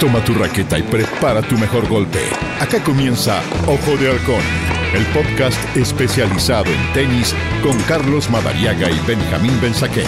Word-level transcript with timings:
Toma 0.00 0.24
tu 0.24 0.32
raqueta 0.32 0.78
y 0.78 0.82
prepara 0.82 1.42
tu 1.42 1.58
mejor 1.58 1.88
golpe. 1.88 2.20
Acá 2.60 2.80
comienza 2.84 3.42
Ojo 3.66 3.96
de 3.96 4.08
Halcón, 4.08 4.42
el 4.94 5.04
podcast 5.06 5.76
especializado 5.76 6.66
en 6.66 6.92
tenis 6.92 7.34
con 7.64 7.76
Carlos 7.88 8.30
Madariaga 8.30 8.88
y 8.92 9.00
Benjamín 9.08 9.60
Benzaquén. 9.60 10.06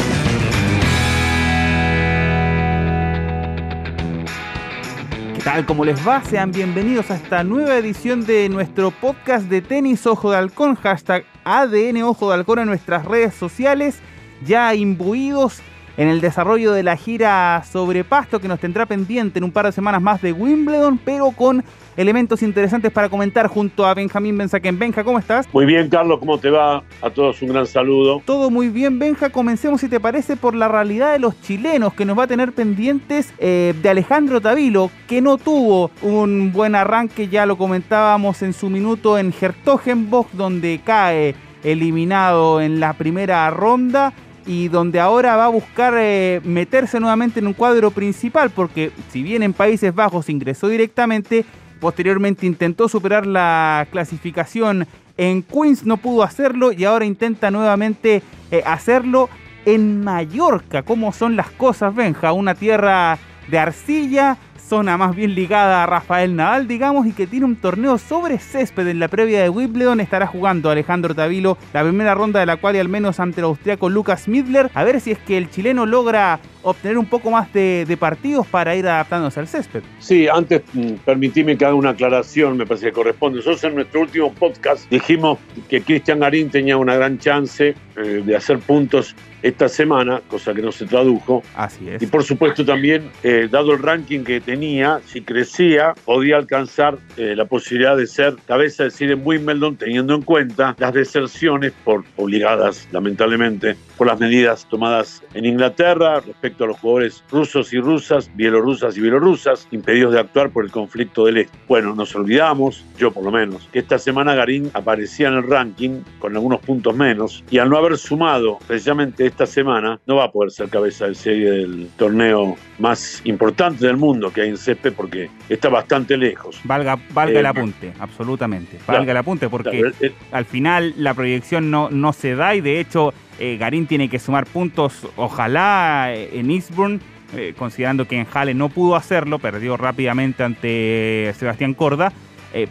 ¿Qué 5.34 5.42
tal? 5.42 5.66
¿Cómo 5.66 5.84
les 5.84 6.06
va? 6.06 6.22
Sean 6.22 6.52
bienvenidos 6.52 7.10
a 7.10 7.16
esta 7.16 7.42
nueva 7.42 7.76
edición 7.76 8.24
de 8.24 8.48
nuestro 8.48 8.92
podcast 8.92 9.46
de 9.46 9.60
tenis 9.60 10.06
Ojo 10.06 10.30
de 10.30 10.36
Halcón, 10.36 10.76
hashtag 10.76 11.24
ADN 11.42 12.04
Ojo 12.04 12.28
de 12.28 12.34
Halcón 12.34 12.60
en 12.60 12.66
nuestras 12.66 13.04
redes 13.06 13.34
sociales, 13.34 13.98
ya 14.46 14.72
imbuidos 14.72 15.62
en 16.00 16.08
el 16.08 16.22
desarrollo 16.22 16.72
de 16.72 16.82
la 16.82 16.96
gira 16.96 17.62
sobre 17.70 18.04
pasto 18.04 18.40
que 18.40 18.48
nos 18.48 18.58
tendrá 18.58 18.86
pendiente 18.86 19.38
en 19.38 19.44
un 19.44 19.52
par 19.52 19.66
de 19.66 19.72
semanas 19.72 20.00
más 20.00 20.22
de 20.22 20.32
Wimbledon, 20.32 20.98
pero 21.04 21.30
con 21.30 21.62
elementos 21.94 22.42
interesantes 22.42 22.90
para 22.90 23.10
comentar 23.10 23.48
junto 23.48 23.84
a 23.84 23.92
Benjamín 23.92 24.38
Benzaquén. 24.38 24.78
Benja, 24.78 25.04
¿cómo 25.04 25.18
estás? 25.18 25.46
Muy 25.52 25.66
bien, 25.66 25.90
Carlos, 25.90 26.18
¿cómo 26.18 26.38
te 26.38 26.48
va? 26.48 26.82
A 27.02 27.10
todos 27.10 27.42
un 27.42 27.50
gran 27.50 27.66
saludo. 27.66 28.22
Todo 28.24 28.48
muy 28.48 28.70
bien, 28.70 28.98
Benja. 28.98 29.28
Comencemos, 29.28 29.82
si 29.82 29.90
te 29.90 30.00
parece, 30.00 30.36
por 30.36 30.54
la 30.54 30.68
realidad 30.68 31.12
de 31.12 31.18
los 31.18 31.38
chilenos 31.42 31.92
que 31.92 32.06
nos 32.06 32.18
va 32.18 32.22
a 32.22 32.28
tener 32.28 32.52
pendientes 32.52 33.34
eh, 33.36 33.74
de 33.82 33.88
Alejandro 33.90 34.40
Tavilo, 34.40 34.90
que 35.06 35.20
no 35.20 35.36
tuvo 35.36 35.90
un 36.00 36.50
buen 36.50 36.76
arranque, 36.76 37.28
ya 37.28 37.44
lo 37.44 37.58
comentábamos 37.58 38.40
en 38.40 38.54
su 38.54 38.70
minuto 38.70 39.18
en 39.18 39.34
Hertogenbosch, 39.38 40.30
donde 40.32 40.80
cae 40.82 41.34
eliminado 41.62 42.62
en 42.62 42.80
la 42.80 42.94
primera 42.94 43.50
ronda 43.50 44.14
y 44.50 44.66
donde 44.66 44.98
ahora 44.98 45.36
va 45.36 45.44
a 45.44 45.48
buscar 45.48 45.94
eh, 45.96 46.40
meterse 46.42 46.98
nuevamente 46.98 47.38
en 47.38 47.46
un 47.46 47.52
cuadro 47.52 47.92
principal, 47.92 48.50
porque 48.50 48.90
si 49.12 49.22
bien 49.22 49.44
en 49.44 49.52
Países 49.52 49.94
Bajos 49.94 50.28
ingresó 50.28 50.66
directamente, 50.66 51.44
posteriormente 51.78 52.46
intentó 52.46 52.88
superar 52.88 53.28
la 53.28 53.86
clasificación 53.92 54.88
en 55.16 55.44
Queens, 55.44 55.86
no 55.86 55.98
pudo 55.98 56.24
hacerlo 56.24 56.72
y 56.72 56.82
ahora 56.82 57.04
intenta 57.04 57.52
nuevamente 57.52 58.24
eh, 58.50 58.60
hacerlo 58.66 59.28
en 59.66 60.02
Mallorca. 60.02 60.82
¿Cómo 60.82 61.12
son 61.12 61.36
las 61.36 61.52
cosas, 61.52 61.94
Benja? 61.94 62.32
Una 62.32 62.56
tierra 62.56 63.18
de 63.46 63.56
arcilla, 63.56 64.36
zona 64.70 64.96
más 64.96 65.16
bien 65.16 65.34
ligada 65.34 65.82
a 65.82 65.86
Rafael 65.86 66.36
Nadal, 66.36 66.68
digamos, 66.68 67.04
y 67.04 67.12
que 67.12 67.26
tiene 67.26 67.44
un 67.44 67.56
torneo 67.56 67.98
sobre 67.98 68.38
césped 68.38 68.86
en 68.86 69.00
la 69.00 69.08
previa 69.08 69.42
de 69.42 69.48
Wimbledon. 69.48 69.98
Estará 69.98 70.28
jugando 70.28 70.70
Alejandro 70.70 71.12
Tavilo 71.12 71.58
la 71.72 71.82
primera 71.82 72.14
ronda 72.14 72.38
de 72.38 72.46
la 72.46 72.56
cual, 72.56 72.76
y 72.76 72.78
al 72.78 72.88
menos 72.88 73.18
ante 73.18 73.40
el 73.40 73.46
austriaco 73.46 73.88
Lucas 73.88 74.28
Midler, 74.28 74.70
a 74.72 74.84
ver 74.84 75.00
si 75.00 75.10
es 75.10 75.18
que 75.18 75.36
el 75.36 75.50
chileno 75.50 75.86
logra 75.86 76.38
obtener 76.62 76.98
un 76.98 77.06
poco 77.06 77.30
más 77.30 77.52
de, 77.52 77.96
partidos 77.98 78.46
para 78.46 78.74
ir 78.76 78.86
adaptándose 78.86 79.40
al 79.40 79.48
césped. 79.48 79.82
Sí, 79.98 80.28
antes 80.28 80.62
mm, 80.72 80.94
permitime 81.04 81.56
que 81.56 81.64
haga 81.64 81.74
una 81.74 81.90
aclaración, 81.90 82.56
me 82.56 82.66
parece 82.66 82.86
que 82.86 82.92
corresponde. 82.92 83.38
Nosotros 83.38 83.64
en 83.64 83.74
nuestro 83.74 84.00
último 84.00 84.32
podcast 84.32 84.88
dijimos 84.90 85.38
que 85.68 85.82
Cristian 85.82 86.20
Garín 86.20 86.50
tenía 86.50 86.76
una 86.76 86.94
gran 86.94 87.18
chance 87.18 87.74
eh, 87.96 88.22
de 88.24 88.36
hacer 88.36 88.58
puntos 88.60 89.14
esta 89.42 89.68
semana, 89.68 90.20
cosa 90.28 90.52
que 90.54 90.62
no 90.62 90.72
se 90.72 90.86
tradujo. 90.86 91.42
Así 91.54 91.88
es. 91.88 92.02
Y 92.02 92.06
por 92.06 92.22
supuesto 92.24 92.64
también, 92.64 93.10
eh, 93.22 93.48
dado 93.50 93.72
el 93.72 93.82
ranking 93.82 94.22
que 94.22 94.40
tenía, 94.40 95.00
si 95.06 95.22
crecía, 95.22 95.94
podía 96.04 96.36
alcanzar 96.36 96.98
eh, 97.16 97.34
la 97.36 97.46
posibilidad 97.46 97.96
de 97.96 98.06
ser 98.06 98.36
cabeza 98.46 98.84
de 98.84 98.90
serie 98.90 99.14
en 99.14 99.22
Wimbledon, 99.24 99.76
teniendo 99.76 100.14
en 100.14 100.22
cuenta 100.22 100.76
las 100.78 100.92
deserciones 100.92 101.72
por 101.84 102.04
obligadas, 102.16 102.86
lamentablemente, 102.92 103.76
por 103.96 104.06
las 104.06 104.20
medidas 104.20 104.66
tomadas 104.68 105.22
en 105.34 105.44
Inglaterra 105.46 106.20
respecto 106.20 106.49
a 106.58 106.66
los 106.66 106.78
jugadores 106.78 107.24
rusos 107.30 107.72
y 107.72 107.78
rusas, 107.78 108.30
bielorrusas 108.34 108.96
y 108.96 109.00
bielorrusas, 109.00 109.68
impedidos 109.70 110.12
de 110.12 110.20
actuar 110.20 110.50
por 110.50 110.64
el 110.64 110.70
conflicto 110.70 111.26
del 111.26 111.38
Este. 111.38 111.58
Bueno, 111.68 111.94
nos 111.94 112.14
olvidamos, 112.14 112.84
yo 112.98 113.10
por 113.12 113.24
lo 113.24 113.30
menos, 113.30 113.68
que 113.72 113.78
esta 113.78 113.98
semana 113.98 114.34
Garín 114.34 114.70
aparecía 114.74 115.28
en 115.28 115.34
el 115.34 115.48
ranking 115.48 116.02
con 116.18 116.34
algunos 116.34 116.60
puntos 116.60 116.94
menos 116.94 117.44
y 117.50 117.58
al 117.58 117.70
no 117.70 117.76
haber 117.76 117.96
sumado 117.96 118.58
precisamente 118.66 119.26
esta 119.26 119.46
semana, 119.46 120.00
no 120.06 120.16
va 120.16 120.24
a 120.24 120.32
poder 120.32 120.50
ser 120.50 120.68
cabeza 120.68 121.06
de 121.06 121.14
serie 121.14 121.50
del 121.50 121.88
torneo 121.96 122.56
más 122.78 123.20
importante 123.24 123.86
del 123.86 123.96
mundo 123.96 124.32
que 124.32 124.42
hay 124.42 124.48
en 124.48 124.56
césped 124.56 124.92
porque 124.92 125.30
está 125.48 125.68
bastante 125.68 126.16
lejos. 126.16 126.60
Valga, 126.64 126.98
valga 127.12 127.40
el 127.40 127.46
eh, 127.46 127.48
apunte, 127.48 127.92
absolutamente. 127.98 128.78
Valga 128.86 129.12
el 129.12 129.18
apunte 129.18 129.48
porque 129.48 129.92
al 130.32 130.44
final 130.44 130.94
la 130.96 131.14
proyección 131.14 131.70
no, 131.70 131.90
no 131.90 132.12
se 132.12 132.34
da 132.34 132.54
y 132.54 132.60
de 132.60 132.80
hecho 132.80 133.12
eh, 133.40 133.56
Garín 133.56 133.86
tiene 133.86 134.10
que 134.10 134.18
sumar 134.18 134.44
puntos, 134.44 135.08
ojalá 135.16 136.12
eh, 136.12 136.38
en 136.38 136.50
Eastbourne, 136.50 137.00
eh, 137.34 137.54
considerando 137.56 138.06
que 138.06 138.18
en 138.18 138.26
Halle 138.26 138.52
no 138.52 138.68
pudo 138.68 138.96
hacerlo, 138.96 139.38
perdió 139.38 139.78
rápidamente 139.78 140.42
ante 140.44 141.32
Sebastián 141.38 141.74
Corda. 141.74 142.12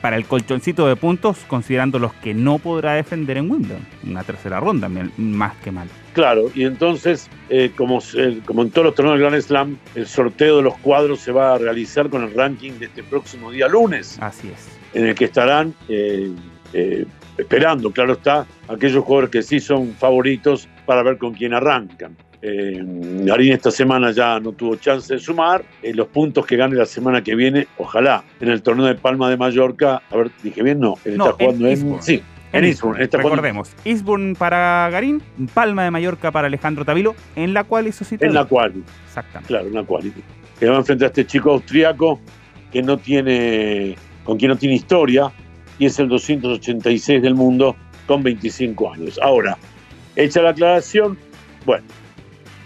para 0.01 0.17
el 0.17 0.25
colchoncito 0.25 0.85
de 0.89 0.97
puntos, 0.97 1.37
considerando 1.47 1.99
los 1.99 2.13
que 2.15 2.33
no 2.33 2.59
podrá 2.59 2.95
defender 2.95 3.37
en 3.37 3.49
Wimbledon. 3.49 3.87
Una 4.05 4.25
tercera 4.25 4.59
ronda, 4.59 4.89
más 5.17 5.55
que 5.63 5.71
mal. 5.71 5.87
Claro, 6.11 6.51
y 6.53 6.65
entonces, 6.65 7.29
como, 7.77 8.01
como 8.43 8.63
en 8.63 8.71
todos 8.71 8.87
los 8.87 8.95
torneos 8.95 9.17
del 9.17 9.29
Grand 9.29 9.41
Slam, 9.41 9.77
el 9.95 10.05
sorteo 10.05 10.57
de 10.57 10.63
los 10.63 10.77
cuadros 10.79 11.21
se 11.21 11.31
va 11.31 11.55
a 11.55 11.57
realizar 11.57 12.09
con 12.09 12.23
el 12.23 12.33
ranking 12.33 12.73
de 12.73 12.87
este 12.87 13.03
próximo 13.03 13.51
día 13.51 13.69
lunes. 13.69 14.17
Así 14.19 14.49
es. 14.49 14.67
En 14.93 15.05
el 15.05 15.15
que 15.15 15.23
estarán 15.23 15.73
esperando, 17.39 17.91
claro 17.91 18.13
está, 18.13 18.45
aquellos 18.67 19.03
jugadores 19.03 19.29
que 19.29 19.41
sí 19.41 19.59
son 19.59 19.93
favoritos 19.93 20.67
para 20.85 21.03
ver 21.03 21.17
con 21.17 21.33
quién 21.33 21.53
arrancan. 21.53 22.15
Eh, 22.41 22.81
Garín 22.81 23.51
esta 23.51 23.69
semana 23.69 24.11
ya 24.11 24.39
no 24.39 24.53
tuvo 24.53 24.75
chance 24.75 25.13
de 25.13 25.19
sumar. 25.19 25.63
Eh, 25.81 25.93
los 25.93 26.07
puntos 26.07 26.45
que 26.45 26.55
gane 26.55 26.75
la 26.75 26.85
semana 26.85 27.21
que 27.21 27.35
viene, 27.35 27.67
ojalá, 27.77 28.23
en 28.39 28.49
el 28.49 28.61
torneo 28.61 28.85
de 28.85 28.95
Palma 28.95 29.29
de 29.29 29.37
Mallorca. 29.37 30.01
A 30.09 30.15
ver, 30.15 30.31
dije 30.41 30.63
bien, 30.63 30.79
no. 30.79 30.95
Él 31.03 31.13
está 31.13 31.33
jugando 31.33 31.67
en. 31.67 32.01
sí, 32.01 32.21
en 32.53 32.63
Eastbourne. 32.63 33.05
Recordemos, 33.05 33.75
Eastbourne 33.83 34.35
para 34.35 34.89
Garín, 34.89 35.21
Palma 35.53 35.83
de 35.83 35.91
Mallorca 35.91 36.31
para 36.31 36.47
Alejandro 36.47 36.85
Tavilo, 36.85 37.15
en 37.35 37.53
la 37.53 37.65
cual 37.65 37.87
hizo 37.87 38.05
En 38.19 38.33
la 38.33 38.45
cual. 38.45 38.73
Exactamente. 39.05 39.47
Claro, 39.47 39.67
en 39.67 39.73
la 39.73 39.83
cual. 39.83 40.11
Que 40.59 40.67
va 40.67 40.75
a 40.75 40.79
enfrentar 40.79 41.07
a 41.07 41.09
este 41.09 41.25
chico 41.25 41.51
austriaco 41.51 42.19
que 42.71 42.81
no 42.81 42.97
tiene, 42.97 43.95
con 44.23 44.37
quien 44.37 44.49
no 44.49 44.57
tiene 44.57 44.75
historia, 44.75 45.31
y 45.79 45.85
es 45.85 45.97
el 45.97 46.09
286 46.09 47.21
del 47.21 47.33
mundo 47.33 47.75
con 48.05 48.21
25 48.21 48.93
años. 48.93 49.19
Ahora, 49.21 49.57
hecha 50.15 50.41
la 50.41 50.49
aclaración, 50.49 51.17
bueno, 51.65 51.85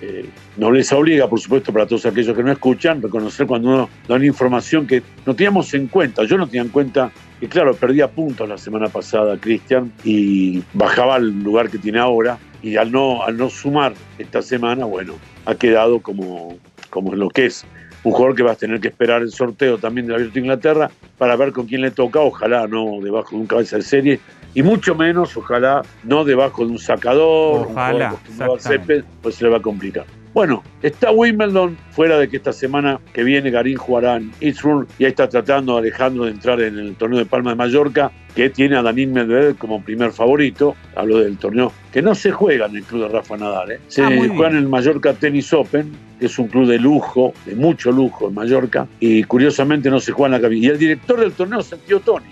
eh, 0.01 0.25
no 0.57 0.72
les 0.72 0.91
obliga, 0.91 1.29
por 1.29 1.40
supuesto, 1.40 1.72
para 1.72 1.88
todos 1.88 2.06
aquellos 2.06 2.35
que 2.35 2.44
no 2.44 2.51
escuchan, 2.51 3.01
reconocer 3.01 3.47
cuando 3.47 3.69
uno 3.69 3.90
da 4.07 4.16
una 4.16 4.25
información 4.25 4.85
que 4.85 5.01
no 5.25 5.35
teníamos 5.35 5.74
en 5.74 5.88
cuenta. 5.88 6.25
Yo 6.25 6.38
no 6.38 6.46
tenía 6.47 6.63
en 6.63 6.69
cuenta 6.69 7.12
que, 7.40 7.47
claro, 7.47 7.74
perdía 7.75 8.09
puntos 8.09 8.50
la 8.50 8.57
semana 8.57 8.90
pasada 8.90 9.38
Cristian 9.38 9.94
y 10.03 10.62
bajaba 10.74 11.16
al 11.16 11.44
lugar 11.44 11.69
que 11.69 11.78
tiene 11.78 12.00
ahora. 12.00 12.38
Y 12.62 12.78
al 12.78 12.91
no, 12.91 13.24
al 13.24 13.38
no 13.38 13.50
sumar 13.50 13.94
esta 14.18 14.41
semana, 14.41 14.85
bueno, 14.85 15.16
ha 15.45 15.56
quedado 15.56 16.00
como, 16.01 16.57
como 16.90 17.13
lo 17.16 17.30
que 17.30 17.45
es 17.47 17.66
un 18.03 18.12
jugador 18.12 18.36
que 18.36 18.44
va 18.44 18.52
a 18.52 18.56
tener 18.56 18.80
que 18.80 18.90
esperar 18.90 19.22
el 19.22 19.31
sorteo 19.31 19.78
también 19.78 20.08
de 20.08 20.12
la 20.12 20.18
Abierto 20.18 20.36
de 20.36 20.40
Inglaterra 20.41 20.91
para 21.18 21.36
ver 21.36 21.52
con 21.52 21.66
quién 21.66 21.81
le 21.81 21.91
toca, 21.91 22.19
ojalá 22.19 22.68
no 22.68 23.00
debajo 23.02 23.31
de 23.31 23.38
un 23.38 23.47
cabeza 23.47 23.78
de 23.78 23.84
serie, 23.84 24.19
y 24.53 24.62
mucho 24.62 24.96
menos, 24.96 25.36
ojalá 25.36 25.81
no 26.03 26.24
debajo 26.24 26.66
de 26.66 26.72
un 26.72 26.80
sacador, 26.80 27.68
ojalá, 27.72 28.16
un 28.38 29.06
pues 29.22 29.36
se 29.36 29.44
le 29.44 29.50
va 29.50 29.58
a 29.58 29.62
complicar. 29.62 30.06
Bueno, 30.33 30.63
está 30.81 31.11
Wimbledon, 31.11 31.77
fuera 31.91 32.17
de 32.17 32.27
que 32.27 32.38
esta 32.38 32.53
semana 32.53 32.99
que 33.13 33.23
viene 33.23 33.51
Garín 33.51 33.77
jugará 33.77 34.16
en 34.16 34.31
Eastbourne 34.41 34.88
y 34.97 35.05
ahí 35.05 35.11
está 35.11 35.29
tratando 35.29 35.77
Alejandro 35.77 36.25
de 36.25 36.31
entrar 36.31 36.59
en 36.59 36.79
el 36.79 36.95
torneo 36.95 37.19
de 37.19 37.25
Palma 37.25 37.51
de 37.51 37.55
Mallorca, 37.55 38.11
que 38.33 38.49
tiene 38.49 38.75
a 38.75 38.81
Danín 38.81 39.13
Medvedev 39.13 39.55
como 39.57 39.83
primer 39.83 40.11
favorito. 40.11 40.75
Hablo 40.95 41.19
del 41.19 41.38
torneo 41.38 41.71
que 41.91 42.01
no 42.01 42.16
se 42.16 42.31
juega 42.31 42.66
en 42.66 42.77
el 42.77 42.83
club 42.83 43.03
de 43.03 43.09
Rafa 43.09 43.38
Nadal, 43.38 43.73
¿eh? 43.73 43.79
se 43.88 44.01
ah, 44.01 44.09
juega 44.09 44.49
en 44.49 44.57
el 44.57 44.67
Mallorca 44.67 45.13
Tennis 45.13 45.53
Open, 45.53 45.91
que 46.19 46.25
es 46.25 46.39
un 46.39 46.47
club 46.47 46.67
de 46.67 46.79
lujo, 46.79 47.33
de 47.45 47.53
mucho 47.53 47.91
lujo 47.91 48.29
en 48.29 48.33
Mallorca, 48.33 48.88
y 49.00 49.24
curiosamente 49.25 49.91
no 49.91 50.00
se 50.00 50.13
juega 50.13 50.36
en 50.36 50.41
la 50.41 50.47
cabina. 50.47 50.65
Y 50.65 50.69
el 50.71 50.79
director 50.79 51.19
del 51.19 51.33
torneo 51.33 51.59
es 51.59 51.71
el 51.71 51.79
tío 51.81 52.00
Tony. 52.00 52.25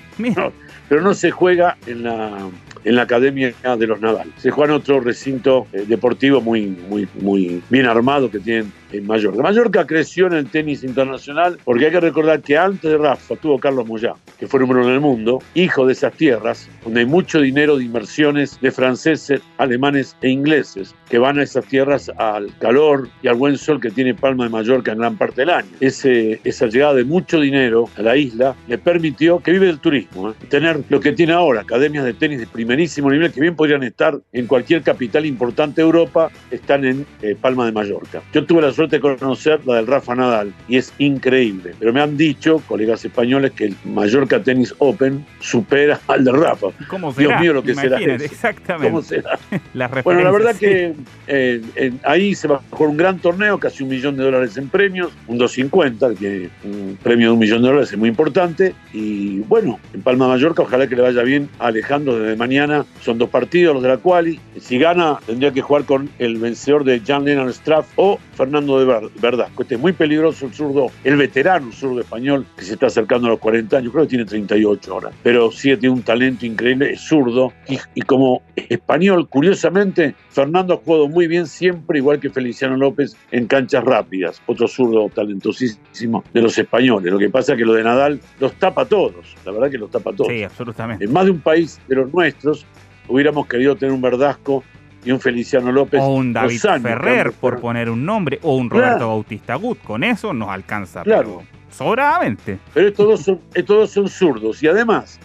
pero 0.89 1.01
no 1.01 1.13
se 1.13 1.29
juega 1.29 1.77
en 1.85 2.03
la 2.03 2.49
en 2.83 2.95
la 2.95 3.03
Academia 3.03 3.53
de 3.77 3.87
los 3.87 4.01
Nadal. 4.01 4.31
Se 4.37 4.51
juega 4.51 4.73
en 4.73 4.79
otro 4.79 4.99
recinto 4.99 5.67
eh, 5.73 5.85
deportivo 5.87 6.41
muy, 6.41 6.67
muy, 6.89 7.07
muy 7.19 7.61
bien 7.69 7.85
armado 7.85 8.29
que 8.29 8.39
tienen 8.39 8.71
en 8.91 9.07
Mallorca. 9.07 9.41
Mallorca 9.41 9.87
creció 9.87 10.27
en 10.27 10.33
el 10.33 10.49
tenis 10.49 10.83
internacional 10.83 11.57
porque 11.63 11.85
hay 11.85 11.91
que 11.91 11.99
recordar 11.99 12.41
que 12.41 12.57
antes 12.57 12.89
de 12.89 12.97
Rafa 12.97 13.35
tuvo 13.35 13.59
Carlos 13.59 13.87
Moyá, 13.87 14.13
que 14.39 14.47
fue 14.47 14.59
número 14.59 14.81
uno 14.81 14.89
en 14.89 14.95
el 14.95 15.01
mundo, 15.01 15.39
hijo 15.55 15.85
de 15.85 15.93
esas 15.93 16.13
tierras, 16.13 16.69
donde 16.83 17.01
hay 17.01 17.05
mucho 17.05 17.39
dinero 17.39 17.77
de 17.77 17.85
inversiones 17.85 18.59
de 18.61 18.71
franceses, 18.71 19.41
alemanes 19.57 20.15
e 20.21 20.29
ingleses 20.29 20.95
que 21.09 21.17
van 21.17 21.39
a 21.39 21.43
esas 21.43 21.65
tierras 21.65 22.09
al 22.17 22.57
calor 22.59 23.09
y 23.21 23.27
al 23.27 23.35
buen 23.35 23.57
sol 23.57 23.81
que 23.81 23.91
tiene 23.91 24.13
Palma 24.13 24.45
de 24.45 24.49
Mallorca 24.49 24.91
en 24.91 24.99
gran 24.99 25.17
parte 25.17 25.41
del 25.41 25.49
año. 25.49 25.67
Ese, 25.79 26.39
esa 26.43 26.67
llegada 26.67 26.93
de 26.93 27.03
mucho 27.03 27.39
dinero 27.39 27.89
a 27.97 28.01
la 28.01 28.15
isla 28.15 28.55
le 28.67 28.77
permitió 28.77 29.39
que 29.39 29.51
vive 29.51 29.67
del 29.67 29.79
turismo, 29.79 30.31
¿eh? 30.31 30.33
tener 30.49 30.81
lo 30.89 30.99
que 30.99 31.11
tiene 31.11 31.33
ahora, 31.33 31.61
academias 31.61 32.05
de 32.05 32.13
tenis 32.13 32.39
de 32.39 32.47
primerísimo 32.47 33.11
nivel 33.11 33.31
que 33.31 33.41
bien 33.41 33.55
podrían 33.55 33.83
estar 33.83 34.19
en 34.31 34.47
cualquier 34.47 34.81
capital 34.81 35.25
importante 35.25 35.81
de 35.81 35.85
Europa, 35.85 36.31
están 36.49 36.85
en 36.85 37.05
eh, 37.21 37.35
Palma 37.39 37.65
de 37.65 37.71
Mallorca. 37.71 38.21
Yo 38.33 38.45
tuve 38.45 38.61
la 38.61 38.71
suerte 38.71 38.80
suerte 38.81 38.97
de 38.97 39.01
conocer 39.17 39.61
la 39.65 39.75
del 39.75 39.87
Rafa 39.87 40.15
Nadal 40.15 40.53
y 40.67 40.77
es 40.77 40.91
increíble. 40.97 41.75
Pero 41.77 41.93
me 41.93 42.01
han 42.01 42.17
dicho, 42.17 42.61
colegas 42.67 43.05
españoles, 43.05 43.51
que 43.51 43.65
el 43.65 43.75
Mallorca 43.85 44.41
Tennis 44.41 44.73
Open 44.79 45.23
supera 45.39 45.99
al 46.07 46.23
de 46.23 46.31
Rafa. 46.31 46.67
¿Cómo 46.87 47.13
será? 47.13 47.27
Dios 47.27 47.41
mío, 47.41 47.53
lo 47.53 47.63
que 47.63 47.75
será. 47.75 47.99
Eso. 47.99 48.25
Exactamente. 48.25 48.89
¿Cómo 48.89 49.03
será? 49.03 49.37
bueno, 50.03 50.23
la 50.23 50.31
verdad 50.31 50.55
que 50.55 50.95
eh, 51.27 51.61
ahí 52.03 52.33
se 52.33 52.47
va 52.47 52.55
a 52.55 52.75
jugar 52.75 52.89
un 52.89 52.97
gran 52.97 53.19
torneo, 53.19 53.59
casi 53.59 53.83
un 53.83 53.89
millón 53.89 54.17
de 54.17 54.23
dólares 54.23 54.57
en 54.57 54.67
premios, 54.69 55.11
un 55.27 55.37
250, 55.37 56.15
que 56.15 56.49
un 56.63 56.97
premio 57.03 57.27
de 57.27 57.33
un 57.33 57.39
millón 57.39 57.61
de 57.61 57.67
dólares 57.67 57.91
es 57.91 57.97
muy 57.97 58.09
importante. 58.09 58.73
Y 58.93 59.39
bueno, 59.41 59.79
en 59.93 60.01
Palma 60.01 60.27
Mallorca, 60.27 60.63
ojalá 60.63 60.87
que 60.87 60.95
le 60.95 61.03
vaya 61.03 61.21
bien 61.21 61.49
a 61.59 61.67
Alejandro 61.67 62.17
desde 62.17 62.35
mañana. 62.35 62.85
Son 63.01 63.19
dos 63.19 63.29
partidos 63.29 63.75
los 63.75 63.83
de 63.83 63.89
la 63.89 63.97
quali. 63.97 64.39
Si 64.59 64.79
gana, 64.79 65.19
tendría 65.27 65.51
que 65.51 65.61
jugar 65.61 65.83
con 65.85 66.09
el 66.17 66.37
vencedor 66.37 66.83
de 66.83 66.99
Jan 66.99 67.25
Lennon 67.25 67.53
Straff 67.53 67.85
o 67.95 68.17
Fernando 68.35 68.70
de 68.79 69.09
Verdasco. 69.21 69.63
Este 69.63 69.75
es 69.75 69.81
muy 69.81 69.93
peligroso 69.93 70.45
el 70.45 70.53
zurdo, 70.53 70.87
el 71.03 71.17
veterano 71.17 71.71
zurdo 71.71 72.01
español 72.01 72.45
que 72.57 72.65
se 72.65 72.73
está 72.73 72.87
acercando 72.87 73.27
a 73.27 73.31
los 73.31 73.39
40 73.39 73.77
años, 73.77 73.91
creo 73.91 74.03
que 74.03 74.09
tiene 74.09 74.25
38 74.25 74.93
ahora, 74.93 75.11
pero 75.23 75.51
sí 75.51 75.75
tiene 75.77 75.95
un 75.95 76.01
talento 76.01 76.45
increíble, 76.45 76.93
es 76.93 77.01
zurdo 77.01 77.53
y, 77.67 78.01
como 78.01 78.41
español, 78.55 79.27
curiosamente, 79.29 80.15
Fernando 80.29 80.73
ha 80.73 80.77
jugado 80.77 81.07
muy 81.07 81.27
bien 81.27 81.47
siempre, 81.47 81.99
igual 81.99 82.19
que 82.19 82.29
Feliciano 82.29 82.77
López, 82.77 83.15
en 83.31 83.47
canchas 83.47 83.83
rápidas, 83.83 84.41
otro 84.45 84.67
zurdo 84.67 85.09
talentosísimo 85.09 86.23
de 86.33 86.41
los 86.41 86.57
españoles. 86.57 87.11
Lo 87.11 87.19
que 87.19 87.29
pasa 87.29 87.53
es 87.53 87.57
que 87.57 87.65
lo 87.65 87.73
de 87.73 87.83
Nadal 87.83 88.19
los 88.39 88.53
tapa 88.53 88.83
a 88.83 88.85
todos, 88.85 89.35
la 89.45 89.51
verdad 89.51 89.69
que 89.69 89.77
los 89.77 89.89
tapa 89.89 90.11
a 90.11 90.13
todos. 90.13 90.31
Sí, 90.31 90.43
absolutamente. 90.43 91.05
En 91.05 91.13
más 91.13 91.25
de 91.25 91.31
un 91.31 91.41
país 91.41 91.79
de 91.87 91.95
los 91.95 92.13
nuestros, 92.13 92.65
hubiéramos 93.07 93.47
querido 93.47 93.75
tener 93.75 93.93
un 93.93 94.01
Verdasco 94.01 94.63
y 95.03 95.11
un 95.11 95.19
Feliciano 95.19 95.71
López. 95.71 96.01
O 96.01 96.15
un 96.15 96.33
David 96.33 96.59
Ferrer, 96.59 97.31
por 97.33 97.59
poner 97.59 97.89
un 97.89 98.05
nombre, 98.05 98.39
o 98.43 98.55
un 98.55 98.69
Roberto 98.69 99.07
Bautista 99.07 99.55
Gut. 99.55 99.79
Con 99.79 100.03
eso 100.03 100.33
nos 100.33 100.49
alcanza. 100.49 101.03
Claro. 101.03 101.43
sobradamente. 101.71 102.59
Pero 102.73 102.87
estos 102.89 103.07
dos 103.07 103.21
son, 103.21 103.41
estos 103.53 103.91
son 103.91 104.09
zurdos 104.09 104.61
y 104.61 104.67
además 104.67 105.19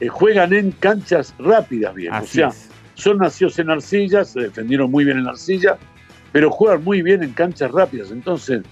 eh, 0.00 0.08
juegan 0.08 0.52
en 0.52 0.70
canchas 0.72 1.34
rápidas 1.38 1.94
bien. 1.94 2.12
o 2.12 2.24
sea, 2.24 2.50
son 2.94 3.18
nacidos 3.18 3.58
en 3.58 3.70
arcilla, 3.70 4.24
se 4.24 4.40
defendieron 4.40 4.90
muy 4.90 5.04
bien 5.04 5.18
en 5.18 5.26
arcilla, 5.26 5.78
pero 6.32 6.50
juegan 6.50 6.84
muy 6.84 7.02
bien 7.02 7.22
en 7.22 7.32
canchas 7.32 7.70
rápidas. 7.70 8.10
Entonces, 8.10 8.62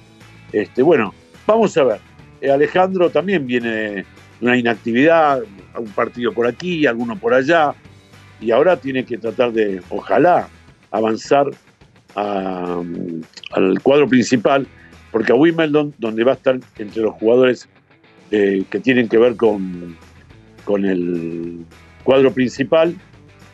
este, 0.53 0.83
bueno, 0.83 1.15
vamos 1.47 1.77
a 1.77 1.85
ver. 1.85 2.01
Eh, 2.41 2.51
Alejandro 2.51 3.11
también 3.11 3.47
viene 3.47 3.71
de 3.71 4.07
una 4.41 4.57
inactividad, 4.57 5.41
un 5.77 5.89
partido 5.89 6.33
por 6.33 6.47
aquí, 6.47 6.87
alguno 6.87 7.19
por 7.19 7.35
allá 7.35 7.75
y 8.41 8.51
ahora 8.51 8.77
tiene 8.77 9.05
que 9.05 9.19
tratar 9.19 9.53
de, 9.53 9.83
ojalá, 9.91 10.49
avanzar 10.91 11.47
al 12.15 13.83
cuadro 13.83 14.09
principal, 14.09 14.67
porque 15.13 15.33
a 15.33 15.35
Wimbledon, 15.35 15.95
donde 15.99 16.25
va 16.25 16.33
a 16.33 16.35
estar 16.35 16.59
entre 16.79 17.03
los 17.03 17.15
jugadores 17.15 17.69
eh, 18.31 18.65
que 18.71 18.81
tienen 18.81 19.09
que 19.09 19.19
ver 19.19 19.37
con, 19.37 19.97
con 20.65 20.85
el 20.85 21.65
cuadro 22.05 22.33
principal, 22.33 22.95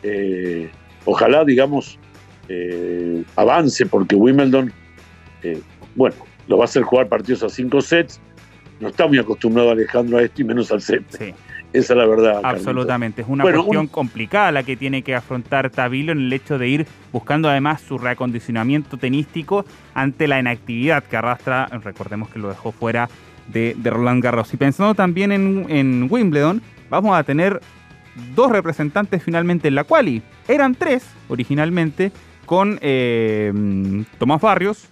eh, 0.03 0.69
ojalá, 1.05 1.43
digamos, 1.45 1.99
eh, 2.49 3.23
avance, 3.35 3.85
porque 3.85 4.15
Wimbledon, 4.15 4.71
bueno, 5.95 6.15
lo 6.47 6.57
va 6.57 6.63
a 6.63 6.65
hacer 6.65 6.83
jugar 6.83 7.07
partidos 7.07 7.43
a 7.43 7.49
cinco 7.49 7.81
sets. 7.81 8.19
No 8.79 8.89
está 8.89 9.07
muy 9.07 9.19
acostumbrado 9.19 9.71
Alejandro 9.71 10.17
a 10.17 10.23
esto 10.23 10.41
y 10.41 10.45
menos 10.45 10.71
al 10.71 10.81
set. 10.81 11.35
Esa 11.75 11.93
es 11.93 11.97
la 11.97 12.05
verdad. 12.05 12.41
Absolutamente. 12.43 13.21
Es 13.21 13.27
una 13.27 13.43
cuestión 13.43 13.87
complicada 13.87 14.51
la 14.51 14.63
que 14.63 14.77
tiene 14.77 15.01
que 15.01 15.13
afrontar 15.13 15.69
Tabilo 15.69 16.13
en 16.13 16.19
el 16.19 16.33
hecho 16.33 16.57
de 16.57 16.67
ir 16.67 16.87
buscando 17.11 17.49
además 17.49 17.81
su 17.81 17.97
reacondicionamiento 17.97 18.97
tenístico 18.97 19.65
ante 19.93 20.27
la 20.27 20.39
inactividad 20.39 21.03
que 21.03 21.17
arrastra, 21.17 21.67
recordemos 21.83 22.29
que 22.29 22.39
lo 22.39 22.49
dejó 22.49 22.71
fuera 22.71 23.09
de, 23.47 23.75
Roland 23.83 24.23
Garros. 24.23 24.53
Y 24.53 24.57
pensando 24.57 24.95
también 24.95 25.31
en, 25.31 26.07
Wimbledon, 26.09 26.61
vamos 26.89 27.17
a 27.17 27.23
tener 27.23 27.61
dos 28.33 28.51
representantes 28.51 29.21
finalmente 29.21 29.67
en 29.67 29.75
la 29.75 29.83
quali. 29.83 30.21
Eran 30.47 30.75
tres 30.75 31.05
originalmente 31.27 32.11
con 32.45 32.79
eh, 32.81 33.51
Tomás 34.17 34.41
Barrios, 34.41 34.87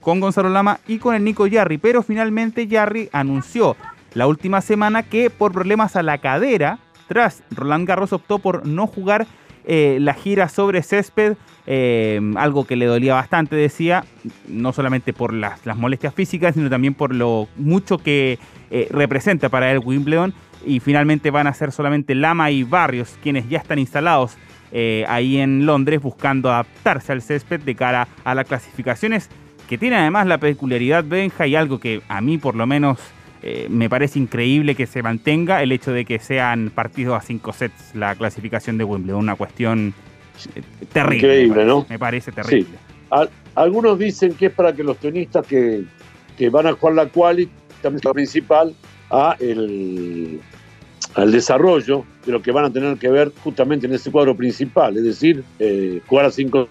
con 0.00 0.20
Gonzalo 0.20 0.50
Lama 0.50 0.80
y 0.86 0.98
con 0.98 1.14
el 1.14 1.24
Nico 1.24 1.46
Yarri, 1.46 1.78
pero 1.78 2.02
finalmente 2.02 2.66
Yarri 2.66 3.08
anunció 3.12 3.76
la 4.16 4.26
última 4.26 4.62
semana 4.62 5.02
que 5.02 5.28
por 5.28 5.52
problemas 5.52 5.94
a 5.94 6.02
la 6.02 6.16
cadera, 6.16 6.78
tras 7.06 7.42
Roland 7.50 7.86
Garros 7.86 8.14
optó 8.14 8.38
por 8.38 8.66
no 8.66 8.86
jugar 8.86 9.26
eh, 9.66 9.98
la 10.00 10.14
gira 10.14 10.48
sobre 10.48 10.82
césped, 10.82 11.36
eh, 11.66 12.18
algo 12.36 12.66
que 12.66 12.76
le 12.76 12.86
dolía 12.86 13.12
bastante, 13.12 13.56
decía, 13.56 14.06
no 14.48 14.72
solamente 14.72 15.12
por 15.12 15.34
las, 15.34 15.60
molestias 15.76 16.14
físicas, 16.14 16.54
sino 16.54 16.70
también 16.70 16.94
por 16.94 17.14
lo 17.14 17.46
mucho 17.56 17.98
que 17.98 18.38
eh, 18.70 18.88
representa 18.90 19.50
para 19.50 19.70
él 19.70 19.82
Wimbledon. 19.84 20.32
Y 20.64 20.80
finalmente 20.80 21.30
van 21.30 21.46
a 21.46 21.52
ser 21.52 21.70
solamente 21.70 22.14
Lama 22.14 22.50
y 22.50 22.62
Barrios 22.62 23.18
quienes 23.22 23.46
ya 23.50 23.58
están 23.58 23.78
instalados 23.78 24.38
ahí 25.08 25.38
en 25.38 25.64
Londres 25.64 26.02
buscando 26.02 26.50
adaptarse 26.50 27.10
al 27.10 27.22
césped 27.22 27.60
de 27.60 27.74
cara 27.74 28.08
a 28.24 28.34
las 28.34 28.46
clasificaciones, 28.46 29.30
que 29.68 29.78
tiene 29.78 29.96
además 29.96 30.26
la 30.26 30.36
peculiaridad 30.36 31.04
Benja 31.04 31.46
y 31.46 31.54
algo 31.54 31.78
que 31.78 32.02
a 32.08 32.20
mí 32.20 32.36
por 32.36 32.56
lo 32.56 32.66
menos 32.66 32.98
eh, 33.48 33.68
me 33.70 33.88
parece 33.88 34.18
increíble 34.18 34.74
que 34.74 34.88
se 34.88 35.04
mantenga 35.04 35.62
el 35.62 35.70
hecho 35.70 35.92
de 35.92 36.04
que 36.04 36.18
sean 36.18 36.72
partidos 36.74 37.16
a 37.16 37.20
cinco 37.20 37.52
sets 37.52 37.94
la 37.94 38.16
clasificación 38.16 38.76
de 38.76 38.82
Wimbledon, 38.82 39.20
una 39.20 39.36
cuestión 39.36 39.94
eh, 40.56 40.62
terrible. 40.92 41.44
Increíble, 41.44 41.64
¿no? 41.64 41.86
Me 41.88 41.96
parece 41.96 42.32
terrible. 42.32 42.76
algunos 43.54 44.00
dicen 44.00 44.34
que 44.34 44.46
es 44.46 44.52
para 44.52 44.74
que 44.74 44.82
los 44.82 44.96
tenistas 44.96 45.46
que, 45.46 45.84
van 46.50 46.66
a 46.66 46.72
jugar 46.72 46.96
la 46.96 47.06
quali, 47.06 47.48
también 47.82 48.00
la 48.02 48.12
principal, 48.12 48.74
a 49.12 49.36
el, 49.38 50.40
al 51.14 51.30
desarrollo 51.30 52.04
de 52.24 52.32
lo 52.32 52.42
que 52.42 52.50
van 52.50 52.64
a 52.64 52.72
tener 52.72 52.96
que 52.96 53.10
ver 53.10 53.30
justamente 53.44 53.86
en 53.86 53.92
ese 53.92 54.10
cuadro 54.10 54.36
principal, 54.36 54.96
es 54.96 55.04
decir, 55.04 55.44
eh, 55.60 56.00
jugar 56.08 56.26
a 56.26 56.32
cinco 56.32 56.68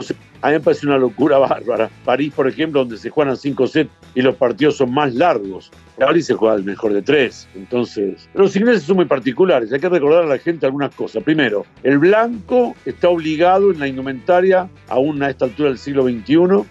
sets 0.00 0.20
a 0.42 0.48
mí 0.48 0.54
me 0.54 0.60
parece 0.60 0.86
una 0.86 0.98
locura 0.98 1.38
bárbara. 1.38 1.90
París, 2.04 2.32
por 2.34 2.48
ejemplo, 2.48 2.80
donde 2.80 2.96
se 2.96 3.10
juegan 3.10 3.36
cinco 3.36 3.66
sets 3.66 3.90
y 4.14 4.22
los 4.22 4.36
partidos 4.36 4.76
son 4.76 4.92
más 4.92 5.14
largos. 5.14 5.70
París 5.98 6.26
se 6.26 6.34
juega 6.34 6.54
el 6.54 6.64
mejor 6.64 6.92
de 6.92 7.02
tres. 7.02 7.48
Entonces, 7.54 8.28
los 8.34 8.54
ingleses 8.56 8.84
son 8.84 8.96
muy 8.96 9.04
particulares. 9.04 9.72
Hay 9.72 9.80
que 9.80 9.88
recordar 9.88 10.24
a 10.24 10.26
la 10.26 10.38
gente 10.38 10.66
algunas 10.66 10.94
cosas. 10.94 11.22
Primero, 11.22 11.66
el 11.82 11.98
blanco 11.98 12.74
está 12.84 13.08
obligado 13.08 13.70
en 13.70 13.78
la 13.78 13.88
indumentaria, 13.88 14.68
aún 14.88 15.22
a 15.22 15.30
esta 15.30 15.44
altura 15.44 15.68
del 15.68 15.78
siglo 15.78 16.04
XXI, 16.04 16.64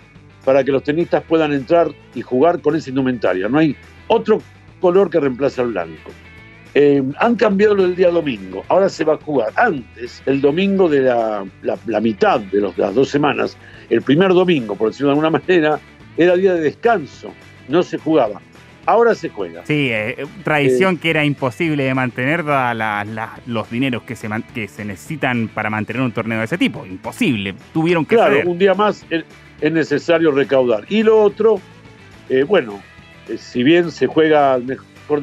para 0.43 0.63
que 0.63 0.71
los 0.71 0.83
tenistas 0.83 1.23
puedan 1.23 1.53
entrar 1.53 1.91
y 2.15 2.21
jugar 2.21 2.61
con 2.61 2.75
esa 2.75 2.89
indumentaria. 2.89 3.47
No 3.47 3.59
hay 3.59 3.75
otro 4.07 4.41
color 4.79 5.09
que 5.09 5.19
reemplace 5.19 5.61
al 5.61 5.67
blanco. 5.67 6.11
Eh, 6.75 7.03
han 7.17 7.35
cambiado 7.35 7.75
lo 7.75 7.83
del 7.83 7.95
día 7.95 8.09
domingo. 8.09 8.63
Ahora 8.67 8.89
se 8.89 9.03
va 9.03 9.15
a 9.15 9.17
jugar. 9.17 9.51
Antes, 9.55 10.21
el 10.25 10.39
domingo 10.39 10.87
de 10.87 11.01
la, 11.01 12.01
mitad 12.01 12.39
de, 12.39 12.61
las 12.77 12.95
dos 12.95 13.09
semanas, 13.09 13.57
el 13.89 14.01
primer 14.01 14.33
domingo, 14.33 14.75
por 14.75 14.89
decirlo 14.89 15.07
de 15.07 15.11
alguna 15.13 15.29
manera, 15.47 15.79
era 16.17 16.35
día 16.35 16.53
de 16.53 16.61
descanso. 16.61 17.33
No 17.67 17.81
se 17.81 17.97
jugaba. 17.97 18.41
Ahora 18.85 19.13
se 19.13 19.29
juega. 19.29 19.65
Sí, 19.65 19.89
eh, 19.91 20.25
tradición 20.43 20.95
eh, 20.95 20.99
que 21.01 21.09
era 21.11 21.23
imposible 21.23 21.83
de 21.83 21.93
mantener, 21.93 22.43
dadas 22.43 23.07
los 23.45 23.69
dineros 23.69 24.03
que 24.03 24.15
se, 24.15 24.27
que 24.53 24.67
se 24.67 24.85
necesitan 24.85 25.47
para 25.47 25.69
mantener 25.69 26.01
un 26.01 26.11
torneo 26.11 26.39
de 26.39 26.45
ese 26.45 26.57
tipo. 26.57 26.85
Imposible. 26.85 27.55
Tuvieron 27.73 28.05
que. 28.05 28.15
Claro, 28.15 28.41
un 28.49 28.57
día 28.57 28.73
más 28.73 29.05
es, 29.09 29.25
necesario 29.71 30.31
recaudar. 30.31 30.85
Y 30.87 31.03
lo 31.03 31.21
otro, 31.21 31.59
bueno, 32.47 32.79
si 33.37 33.61
bien 33.61 33.91
se 33.91 34.07
juega 34.07 34.57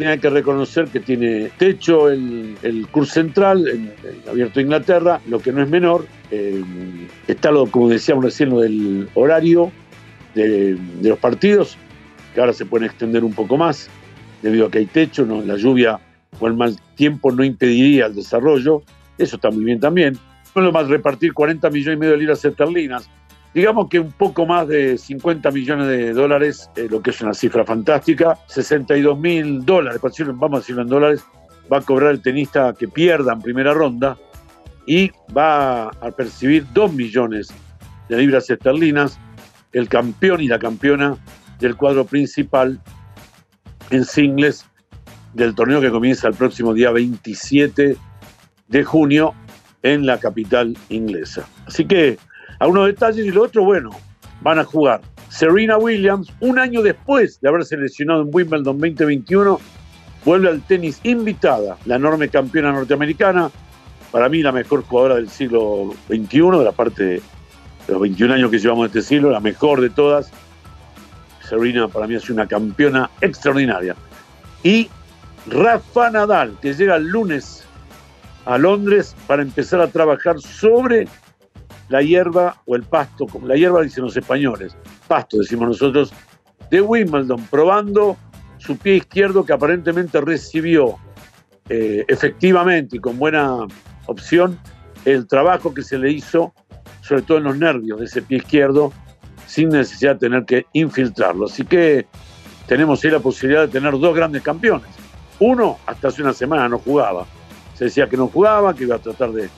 hay 0.06 0.18
que 0.18 0.30
reconocer 0.30 0.88
que 0.88 1.00
tiene 1.00 1.50
techo 1.56 2.10
el, 2.10 2.56
el 2.62 2.86
curso 2.88 3.14
central, 3.14 3.66
en, 3.68 3.92
abierto 4.28 4.60
Inglaterra, 4.60 5.20
lo 5.28 5.38
que 5.40 5.52
no 5.52 5.62
es 5.62 5.68
menor. 5.68 6.06
Eh, 6.30 6.62
está, 7.26 7.50
lo, 7.50 7.66
como 7.66 7.88
decíamos 7.88 8.24
recién, 8.24 8.50
lo 8.50 8.60
del 8.60 9.08
horario 9.14 9.70
de, 10.34 10.78
los 11.02 11.18
partidos, 11.18 11.78
que 12.34 12.40
ahora 12.40 12.52
se 12.52 12.66
pueden 12.66 12.86
extender 12.86 13.24
un 13.24 13.32
poco 13.32 13.56
más, 13.56 13.88
debido 14.42 14.66
a 14.66 14.70
que 14.70 14.78
hay 14.78 14.86
techo, 14.86 15.24
¿no? 15.24 15.40
la 15.42 15.56
lluvia 15.56 15.98
o 16.38 16.46
el 16.46 16.54
mal 16.54 16.76
tiempo 16.96 17.30
no 17.32 17.44
impediría 17.44 18.06
el 18.06 18.14
desarrollo. 18.14 18.82
Eso 19.16 19.36
está 19.36 19.50
muy 19.50 19.64
bien 19.64 19.80
también. 19.80 20.18
No 20.54 20.62
lo 20.62 20.72
más 20.72 20.88
repartir 20.88 21.32
40 21.32 21.70
millones 21.70 21.96
y 21.96 22.00
medio 22.00 22.12
de 22.12 22.18
libras 22.18 22.44
esterlinas 22.44 23.08
digamos 23.56 23.88
que 23.88 23.98
un 23.98 24.12
poco 24.12 24.44
más 24.44 24.68
de 24.68 24.98
50 24.98 25.50
millones 25.50 25.88
de 25.88 26.12
dólares, 26.12 26.68
eh, 26.76 26.88
lo 26.90 27.00
que 27.00 27.08
es 27.08 27.22
una 27.22 27.32
cifra 27.32 27.64
fantástica, 27.64 28.38
62 28.48 29.18
mil 29.18 29.64
dólares, 29.64 29.98
vamos 30.34 30.58
a 30.58 30.60
decirlo 30.60 30.82
en 30.82 30.88
dólares, 30.88 31.24
va 31.72 31.78
a 31.78 31.80
cobrar 31.80 32.10
el 32.10 32.20
tenista 32.20 32.74
que 32.78 32.86
pierda 32.86 33.32
en 33.32 33.40
primera 33.40 33.72
ronda 33.72 34.18
y 34.86 35.10
va 35.34 35.86
a 35.88 36.10
percibir 36.10 36.66
2 36.74 36.92
millones 36.92 37.48
de 38.10 38.18
libras 38.18 38.50
esterlinas 38.50 39.18
el 39.72 39.88
campeón 39.88 40.42
y 40.42 40.48
la 40.48 40.58
campeona 40.58 41.16
del 41.58 41.76
cuadro 41.76 42.04
principal 42.04 42.78
en 43.88 44.04
singles 44.04 44.66
del 45.32 45.54
torneo 45.54 45.80
que 45.80 45.90
comienza 45.90 46.28
el 46.28 46.34
próximo 46.34 46.74
día 46.74 46.90
27 46.90 47.96
de 48.68 48.84
junio 48.84 49.32
en 49.82 50.04
la 50.04 50.20
capital 50.20 50.76
inglesa. 50.90 51.48
Así 51.64 51.86
que 51.86 52.18
algunos 52.58 52.86
detalles 52.86 53.26
y 53.26 53.30
lo 53.30 53.42
otro, 53.44 53.64
bueno, 53.64 53.90
van 54.40 54.58
a 54.58 54.64
jugar 54.64 55.00
Serena 55.28 55.76
Williams, 55.76 56.32
un 56.40 56.58
año 56.58 56.82
después 56.82 57.40
de 57.40 57.48
haberse 57.48 57.76
lesionado 57.76 58.22
en 58.22 58.30
Wimbledon 58.32 58.64
2021, 58.64 59.60
vuelve 60.24 60.48
al 60.48 60.62
tenis 60.62 61.00
invitada, 61.02 61.76
la 61.84 61.96
enorme 61.96 62.28
campeona 62.28 62.72
norteamericana, 62.72 63.50
para 64.10 64.28
mí 64.28 64.42
la 64.42 64.52
mejor 64.52 64.82
jugadora 64.84 65.16
del 65.16 65.28
siglo 65.28 65.94
XXI, 66.08 66.58
de 66.58 66.64
la 66.64 66.72
parte 66.72 67.04
de 67.04 67.22
los 67.88 68.00
21 68.00 68.34
años 68.34 68.50
que 68.50 68.58
llevamos 68.58 68.86
este 68.86 69.02
siglo, 69.02 69.30
la 69.30 69.40
mejor 69.40 69.80
de 69.80 69.90
todas. 69.90 70.30
Serena 71.46 71.86
para 71.88 72.06
mí 72.06 72.14
es 72.14 72.30
una 72.30 72.46
campeona 72.46 73.10
extraordinaria. 73.20 73.94
Y 74.62 74.88
Rafa 75.48 76.10
Nadal, 76.10 76.56
que 76.60 76.74
llega 76.74 76.96
el 76.96 77.08
lunes 77.08 77.64
a 78.46 78.58
Londres 78.58 79.14
para 79.26 79.42
empezar 79.42 79.80
a 79.80 79.88
trabajar 79.88 80.40
sobre 80.40 81.08
la 81.88 82.02
hierba 82.02 82.62
o 82.66 82.76
el 82.76 82.82
pasto, 82.82 83.26
como 83.26 83.46
la 83.46 83.56
hierba 83.56 83.82
dicen 83.82 84.04
los 84.04 84.16
españoles, 84.16 84.76
pasto 85.06 85.38
decimos 85.38 85.68
nosotros, 85.68 86.12
de 86.70 86.80
Wimbledon, 86.80 87.46
probando 87.50 88.16
su 88.58 88.76
pie 88.76 88.96
izquierdo 88.96 89.44
que 89.44 89.52
aparentemente 89.52 90.20
recibió 90.20 90.96
eh, 91.68 92.04
efectivamente 92.08 92.96
y 92.96 93.00
con 93.00 93.18
buena 93.18 93.66
opción 94.06 94.58
el 95.04 95.26
trabajo 95.26 95.72
que 95.72 95.82
se 95.82 95.98
le 95.98 96.10
hizo, 96.10 96.52
sobre 97.00 97.22
todo 97.22 97.38
en 97.38 97.44
los 97.44 97.56
nervios 97.56 98.00
de 98.00 98.06
ese 98.06 98.22
pie 98.22 98.38
izquierdo, 98.38 98.92
sin 99.46 99.68
necesidad 99.68 100.14
de 100.14 100.18
tener 100.18 100.44
que 100.44 100.66
infiltrarlo. 100.72 101.46
Así 101.46 101.64
que 101.64 102.06
tenemos 102.66 103.04
ahí 103.04 103.10
la 103.10 103.20
posibilidad 103.20 103.62
de 103.62 103.68
tener 103.68 103.96
dos 103.98 104.14
grandes 104.14 104.42
campeones. 104.42 104.88
Uno, 105.38 105.78
hasta 105.86 106.08
hace 106.08 106.22
una 106.22 106.32
semana 106.32 106.68
no 106.68 106.78
jugaba. 106.78 107.26
Se 107.74 107.84
decía 107.84 108.08
que 108.08 108.16
no 108.16 108.28
jugaba, 108.28 108.74
que 108.74 108.84
iba 108.84 108.96
a 108.96 108.98
tratar 108.98 109.32
de. 109.32 109.48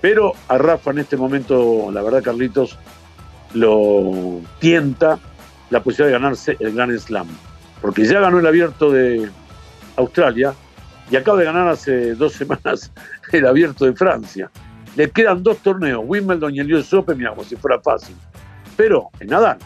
Pero 0.00 0.32
a 0.48 0.58
Rafa 0.58 0.90
en 0.90 0.98
este 0.98 1.16
momento, 1.16 1.90
la 1.92 2.02
verdad, 2.02 2.22
Carlitos, 2.22 2.78
lo 3.54 4.40
tienta 4.58 5.18
la 5.70 5.82
posibilidad 5.82 6.18
de 6.18 6.22
ganarse 6.22 6.56
el 6.60 6.74
Gran 6.74 6.98
Slam. 6.98 7.28
Porque 7.80 8.04
ya 8.04 8.20
ganó 8.20 8.38
el 8.38 8.46
abierto 8.46 8.90
de 8.90 9.28
Australia 9.96 10.54
y 11.10 11.16
acaba 11.16 11.38
de 11.38 11.44
ganar 11.44 11.68
hace 11.68 12.14
dos 12.14 12.32
semanas 12.32 12.92
el 13.32 13.46
abierto 13.46 13.84
de 13.84 13.94
Francia. 13.94 14.50
Le 14.96 15.10
quedan 15.10 15.42
dos 15.42 15.58
torneos, 15.58 16.02
Wimbledon 16.06 16.54
y 16.54 16.60
el 16.60 16.72
US 16.74 16.92
Open, 16.94 17.18
mira, 17.18 17.30
como 17.30 17.44
si 17.44 17.56
fuera 17.56 17.80
fácil. 17.80 18.16
Pero 18.76 19.10
en 19.20 19.28
Nadal, 19.28 19.58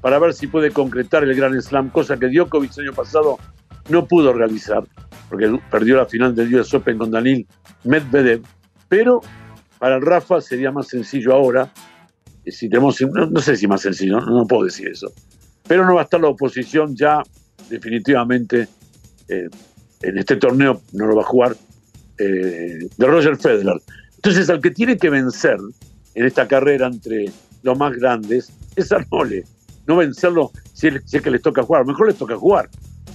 para 0.00 0.18
ver 0.18 0.34
si 0.34 0.46
puede 0.46 0.70
concretar 0.70 1.24
el 1.24 1.34
Gran 1.34 1.60
Slam, 1.60 1.90
cosa 1.90 2.16
que 2.16 2.28
Djokovic 2.28 2.76
el 2.78 2.88
año 2.88 2.94
pasado 2.94 3.38
no 3.88 4.06
pudo 4.06 4.32
realizar, 4.32 4.84
porque 5.28 5.58
perdió 5.70 5.96
la 5.96 6.06
final 6.06 6.34
del 6.34 6.54
US 6.54 6.72
Open 6.74 6.98
con 6.98 7.10
Danil 7.10 7.46
Medvedev. 7.84 8.42
Pero 8.88 9.20
para 9.78 9.96
el 9.96 10.02
Rafa 10.02 10.40
sería 10.40 10.70
más 10.70 10.88
sencillo 10.88 11.32
ahora, 11.32 11.72
si 12.46 12.68
tenemos, 12.68 13.00
no, 13.00 13.40
sé 13.40 13.56
si 13.56 13.66
más 13.66 13.82
sencillo, 13.82 14.20
no, 14.20 14.46
puedo 14.46 14.64
decir 14.64 14.88
eso. 14.88 15.12
Pero 15.66 15.84
no 15.84 15.94
va 15.94 16.02
a 16.02 16.04
estar 16.04 16.20
la 16.20 16.28
oposición 16.28 16.94
ya 16.94 17.22
definitivamente 17.68 18.68
eh, 19.28 19.48
en 20.02 20.18
este 20.18 20.36
torneo, 20.36 20.80
no 20.92 21.06
lo 21.06 21.16
va 21.16 21.22
a 21.22 21.26
jugar, 21.26 21.56
eh, 22.18 22.88
de 22.96 23.06
Roger 23.06 23.36
Federer. 23.36 23.80
Entonces, 24.16 24.48
al 24.48 24.60
que 24.60 24.70
tiene 24.70 24.96
que 24.96 25.10
vencer 25.10 25.58
en 26.14 26.24
esta 26.24 26.48
carrera 26.48 26.86
entre 26.86 27.26
los 27.62 27.78
más 27.78 27.92
grandes 27.96 28.52
es 28.76 28.92
Arnole. 28.92 29.44
No 29.86 29.96
vencerlo 29.96 30.50
si 30.72 30.88
es, 30.88 31.22
que 31.22 31.30
les 31.30 31.42
toca 31.42 31.62
jugar, 31.62 31.84
mejor 31.84 32.08
les 32.08 32.16
toca 32.16 32.36
jugar. 32.36 32.68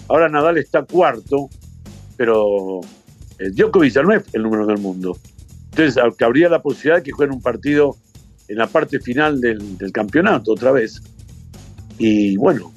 Ahora 0.08 0.30
Nadal 0.30 0.58
está 0.58 0.84
cuarto, 0.84 1.50
pero 2.18 2.82
eh, 3.40 3.50
Djokovic 3.52 3.96
no 4.04 4.14
es 4.14 4.24
el 4.34 4.44
número 4.44 4.66
del 4.66 4.78
mundo. 4.78 5.18
Entonces, 5.72 5.98
habría 6.20 6.50
la 6.50 6.62
posibilidad 6.62 6.98
de 6.98 7.04
que 7.04 7.12
jueguen 7.12 7.36
un 7.36 7.42
partido 7.42 7.96
en 8.48 8.58
la 8.58 8.68
parte 8.68 9.00
final 9.00 9.40
del, 9.40 9.78
campeonato 9.94 10.52
otra 10.52 10.72
vez. 10.72 11.02
Y 11.98 12.36
bueno, 12.38 12.74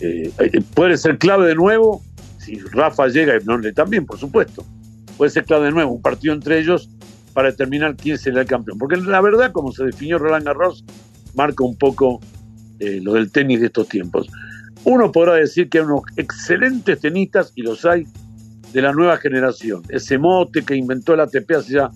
eh, 0.00 0.30
eh, 0.38 0.60
puede 0.74 0.96
ser 0.96 1.18
clave 1.18 1.46
de 1.46 1.54
nuevo 1.54 2.02
si 2.38 2.58
Rafa 2.58 3.08
llega, 3.08 3.36
y 3.36 3.44
no, 3.44 3.60
también, 3.74 4.06
por 4.06 4.18
supuesto. 4.18 4.64
Puede 5.16 5.30
ser 5.30 5.44
clave 5.44 5.66
de 5.66 5.72
nuevo 5.72 5.92
un 5.92 6.02
partido 6.02 6.32
entre 6.32 6.58
ellos 6.58 6.88
para 7.34 7.50
determinar 7.50 7.96
quién 7.96 8.16
será 8.16 8.40
el 8.40 8.46
campeón. 8.46 8.78
Porque 8.78 8.96
la 8.96 9.20
verdad, 9.20 9.52
como 9.52 9.72
se 9.72 9.84
definió 9.84 10.18
Roland 10.18 10.46
Garros, 10.46 10.84
marca 11.34 11.64
un 11.64 11.76
poco 11.76 12.20
eh, 12.80 13.00
lo 13.02 13.14
del 13.14 13.30
tenis 13.30 13.60
de 13.60 13.66
estos 13.66 13.88
tiempos. 13.88 14.28
Uno 14.84 15.12
podrá 15.12 15.34
decir 15.34 15.68
que 15.68 15.78
hay 15.78 15.84
unos 15.84 16.02
excelentes 16.16 17.00
tenistas, 17.00 17.52
y 17.54 17.62
los 17.62 17.84
hay, 17.84 18.06
de 18.72 18.82
la 18.82 18.92
nueva 18.92 19.18
generación. 19.18 19.82
Ese 19.88 20.16
mote 20.16 20.62
que 20.62 20.74
inventó 20.74 21.14
el 21.14 21.20
ATP 21.20 21.50
hace 21.52 21.74
ya 21.74 21.90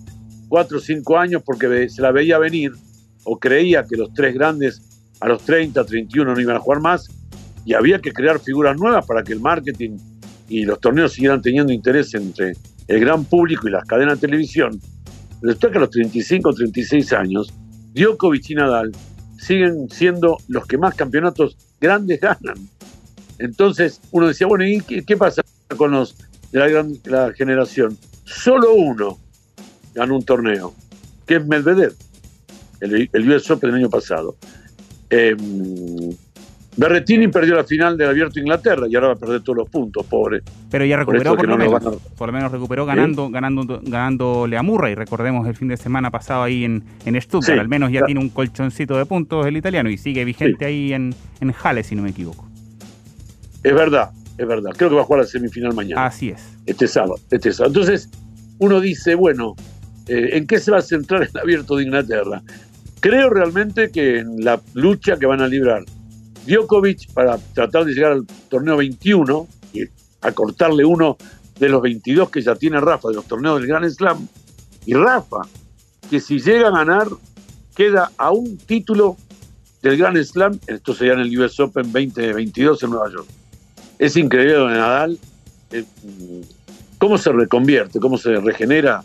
cuatro 0.53 0.77
o 0.77 0.79
cinco 0.79 1.17
años 1.17 1.41
porque 1.43 1.89
se 1.89 1.99
la 1.99 2.11
veía 2.11 2.37
venir 2.37 2.73
o 3.23 3.39
creía 3.39 3.85
que 3.85 3.97
los 3.97 4.13
tres 4.13 4.35
grandes 4.35 4.83
a 5.19 5.27
los 5.27 5.41
30, 5.45 5.83
31 5.83 6.31
no 6.31 6.39
iban 6.39 6.55
a 6.55 6.59
jugar 6.59 6.79
más 6.79 7.07
y 7.65 7.73
había 7.73 7.97
que 7.97 8.13
crear 8.13 8.39
figuras 8.39 8.77
nuevas 8.77 9.03
para 9.03 9.23
que 9.23 9.33
el 9.33 9.39
marketing 9.39 9.97
y 10.47 10.63
los 10.63 10.79
torneos 10.79 11.13
siguieran 11.13 11.41
teniendo 11.41 11.73
interés 11.73 12.13
entre 12.13 12.53
el 12.87 12.99
gran 12.99 13.25
público 13.25 13.67
y 13.67 13.71
las 13.71 13.83
cadenas 13.85 14.21
de 14.21 14.27
televisión. 14.27 14.79
Resulta 15.41 15.71
que 15.71 15.77
a 15.77 15.81
los 15.81 15.89
35, 15.89 16.53
36 16.53 17.13
años, 17.13 17.51
Djokovic 17.95 18.51
y 18.51 18.53
Nadal 18.53 18.91
siguen 19.39 19.89
siendo 19.89 20.37
los 20.49 20.67
que 20.67 20.77
más 20.77 20.93
campeonatos 20.93 21.57
grandes 21.81 22.21
ganan. 22.21 22.69
Entonces 23.39 23.99
uno 24.11 24.27
decía, 24.27 24.45
bueno, 24.45 24.67
¿y 24.67 24.81
qué, 24.81 25.17
pasa 25.17 25.41
con 25.75 25.93
los 25.93 26.15
de 26.51 26.59
la 26.59 26.67
gran 26.67 26.93
la 27.05 27.33
generación? 27.33 27.97
Solo 28.23 28.75
uno 28.75 29.17
ganó 29.93 30.15
un 30.15 30.23
torneo, 30.23 30.73
que 31.25 31.35
es 31.35 31.45
Medvedev 31.45 31.93
el, 32.83 33.09
el 33.11 33.29
US 33.31 33.49
Open 33.51 33.71
del 33.71 33.79
año 33.79 33.89
pasado. 33.89 34.35
Eh, 35.09 35.35
Berretini 36.75 37.27
perdió 37.27 37.55
la 37.55 37.63
final 37.63 37.97
del 37.97 38.09
Abierto 38.09 38.35
de 38.35 38.41
Inglaterra 38.41 38.87
y 38.89 38.95
ahora 38.95 39.09
va 39.09 39.13
a 39.13 39.17
perder 39.17 39.41
todos 39.41 39.57
los 39.57 39.69
puntos, 39.69 40.05
pobre. 40.07 40.41
Pero 40.71 40.85
ya 40.85 40.97
recuperó 40.97 41.35
por, 41.35 41.47
lo 41.47 41.57
menos, 41.57 41.83
por 42.17 42.27
lo 42.27 42.33
menos 42.33 42.51
recuperó 42.51 42.85
ganando, 42.85 43.29
ganando, 43.29 43.79
ganándole 43.83 44.57
a 44.57 44.63
Murray. 44.63 44.95
Recordemos 44.95 45.47
el 45.47 45.55
fin 45.55 45.67
de 45.67 45.77
semana 45.77 46.09
pasado 46.09 46.43
ahí 46.43 46.63
en, 46.63 46.83
en 47.05 47.21
Stuttgart. 47.21 47.59
Al 47.59 47.67
menos 47.67 47.91
ya 47.91 48.03
tiene 48.05 48.19
un 48.19 48.29
colchoncito 48.29 48.97
de 48.97 49.05
puntos 49.05 49.45
el 49.45 49.55
italiano 49.55 49.89
y 49.89 49.97
sigue 49.97 50.25
vigente 50.25 50.65
ahí 50.65 50.93
en, 50.93 51.13
en 51.41 51.53
Halle, 51.63 51.83
si 51.83 51.95
no 51.95 52.01
me 52.01 52.09
equivoco. 52.09 52.47
Es 53.63 53.73
verdad, 53.73 54.09
es 54.37 54.47
verdad. 54.47 54.71
Creo 54.75 54.89
que 54.89 54.95
va 54.95 55.01
a 55.01 55.05
jugar 55.05 55.21
la 55.21 55.27
semifinal 55.27 55.75
mañana. 55.75 56.07
Así 56.07 56.29
es. 56.29 56.57
Este 56.65 56.87
sábado. 56.87 57.17
Este 57.29 57.53
sábado. 57.53 57.69
Entonces, 57.79 58.09
uno 58.57 58.81
dice, 58.81 59.13
bueno, 59.13 59.55
eh, 60.07 60.29
¿en 60.33 60.47
qué 60.47 60.59
se 60.59 60.71
va 60.71 60.77
a 60.77 60.81
centrar 60.81 61.23
el 61.23 61.37
Abierto 61.39 61.75
de 61.75 61.83
Inglaterra? 61.83 62.41
Creo 62.99 63.29
realmente 63.29 63.91
que 63.91 64.19
en 64.19 64.43
la 64.43 64.61
lucha 64.73 65.17
que 65.17 65.25
van 65.25 65.41
a 65.41 65.47
librar 65.47 65.83
Djokovic 66.45 67.11
para 67.13 67.37
tratar 67.53 67.85
de 67.85 67.93
llegar 67.93 68.13
al 68.13 68.25
torneo 68.49 68.77
21 68.77 69.47
y 69.73 69.81
acortarle 70.21 70.85
uno 70.85 71.17
de 71.59 71.69
los 71.69 71.81
22 71.81 72.29
que 72.29 72.41
ya 72.41 72.55
tiene 72.55 72.79
Rafa 72.79 73.09
de 73.09 73.15
los 73.15 73.25
torneos 73.25 73.59
del 73.59 73.67
Grand 73.67 73.89
Slam. 73.89 74.27
Y 74.85 74.93
Rafa, 74.93 75.41
que 76.09 76.19
si 76.19 76.39
llega 76.39 76.67
a 76.67 76.71
ganar, 76.71 77.07
queda 77.75 78.11
a 78.17 78.31
un 78.31 78.57
título 78.57 79.17
del 79.81 79.97
Grand 79.97 80.21
Slam, 80.23 80.59
esto 80.67 80.93
sería 80.93 81.13
en 81.13 81.19
el 81.19 81.39
US 81.39 81.59
Open 81.59 81.91
2022 81.91 82.83
en 82.83 82.89
Nueva 82.89 83.11
York. 83.11 83.27
Es 83.99 84.17
increíble 84.17 84.65
Nadal, 84.65 85.19
eh, 85.71 85.85
cómo 86.97 87.17
se 87.17 87.31
reconvierte, 87.31 87.99
cómo 87.99 88.17
se 88.17 88.35
regenera 88.37 89.03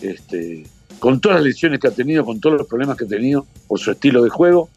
este, 0.00 0.64
con 0.98 1.20
todas 1.20 1.38
las 1.38 1.46
lesiones 1.46 1.80
que 1.80 1.88
ha 1.88 1.92
tenido, 1.92 2.24
con 2.24 2.40
todos 2.40 2.58
los 2.58 2.66
problemas 2.66 2.96
que 2.96 3.04
ha 3.04 3.08
tenido 3.08 3.46
por 3.66 3.78
su 3.78 3.90
estilo 3.90 4.22
de 4.22 4.30
juego, 4.30 4.68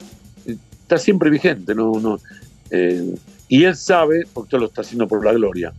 está 0.46 0.98
siempre 0.98 1.30
vigente. 1.30 1.74
No, 1.76 2.20
eh, 2.70 3.16
y 3.48 3.64
él 3.64 3.76
sabe, 3.76 4.26
porque 4.34 4.58
lo 4.58 4.66
está 4.66 4.82
haciendo 4.82 5.08
por 5.08 5.26
la 5.26 5.34
gloria, 5.34 5.74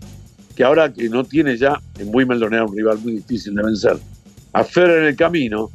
que 0.54 0.64
ahora 0.64 0.92
que 0.92 1.08
no 1.08 1.24
tiene 1.24 1.56
ya 1.56 1.80
en 1.98 2.14
Wimbledon 2.14 2.54
un 2.54 2.76
rival 2.76 2.98
muy 2.98 3.12
difícil 3.12 3.54
de 3.54 3.62
vencer, 3.62 3.96
a 4.52 4.64
Federer 4.64 5.02
en 5.04 5.08
el 5.08 5.16
camino, 5.16 5.70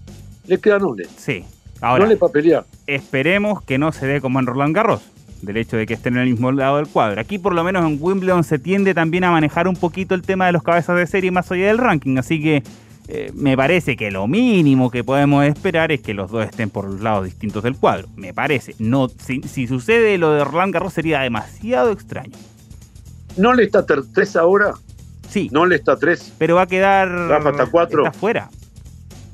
le 0.45 0.59
queda 0.59 0.79
Nole. 0.79 1.07
Sí. 1.17 1.43
Ahora, 1.81 2.05
no 2.05 2.09
le 2.09 2.17
para 2.17 2.31
pelear. 2.31 2.65
Esperemos 2.87 3.61
que 3.61 3.77
no 3.77 3.91
se 3.91 4.05
dé 4.07 4.21
como 4.21 4.39
en 4.39 4.47
Roland 4.47 4.75
Garros, 4.75 5.01
del 5.41 5.57
hecho 5.57 5.77
de 5.77 5.85
que 5.85 5.93
estén 5.93 6.15
en 6.15 6.21
el 6.21 6.29
mismo 6.29 6.51
lado 6.51 6.77
del 6.77 6.87
cuadro. 6.87 7.21
Aquí 7.21 7.37
por 7.37 7.53
lo 7.53 7.63
menos 7.63 7.85
en 7.85 7.97
Wimbledon 7.99 8.43
se 8.43 8.59
tiende 8.59 8.93
también 8.93 9.23
a 9.23 9.31
manejar 9.31 9.67
un 9.67 9.75
poquito 9.75 10.15
el 10.15 10.21
tema 10.21 10.47
de 10.47 10.51
los 10.51 10.63
cabezas 10.63 10.97
de 10.97 11.05
serie 11.07 11.31
más 11.31 11.51
allá 11.51 11.67
del 11.67 11.77
ranking, 11.77 12.17
así 12.17 12.41
que 12.41 12.63
eh, 13.09 13.31
me 13.33 13.55
parece 13.55 13.95
que 13.95 14.11
lo 14.11 14.27
mínimo 14.27 14.91
que 14.91 15.03
podemos 15.03 15.45
esperar 15.45 15.93
es 15.93 16.01
que 16.01 16.13
los 16.13 16.29
dos 16.29 16.45
estén 16.45 16.69
por 16.69 16.85
los 16.85 16.99
lados 16.99 17.25
distintos 17.25 17.63
del 17.63 17.77
cuadro. 17.77 18.09
Me 18.17 18.33
parece. 18.33 18.75
No, 18.79 19.07
si, 19.07 19.67
sucede 19.67 20.17
lo 20.17 20.33
de 20.33 20.43
Roland 20.43 20.73
Garros 20.73 20.93
sería 20.93 21.21
demasiado 21.21 21.91
extraño. 21.91 22.37
¿No 23.37 23.53
le 23.53 23.63
está 23.63 23.85
tres 23.85 24.35
ahora? 24.35 24.73
Sí. 25.29 25.49
¿No 25.53 25.65
le 25.65 25.75
está 25.75 25.95
tres? 25.95 26.33
Pero 26.37 26.55
va 26.55 26.63
a 26.63 26.67
quedar. 26.67 27.07
Rafa 27.07 27.51
está 27.51 27.65
cuatro. 27.67 28.05
Está 28.05 28.19
fuera. 28.19 28.49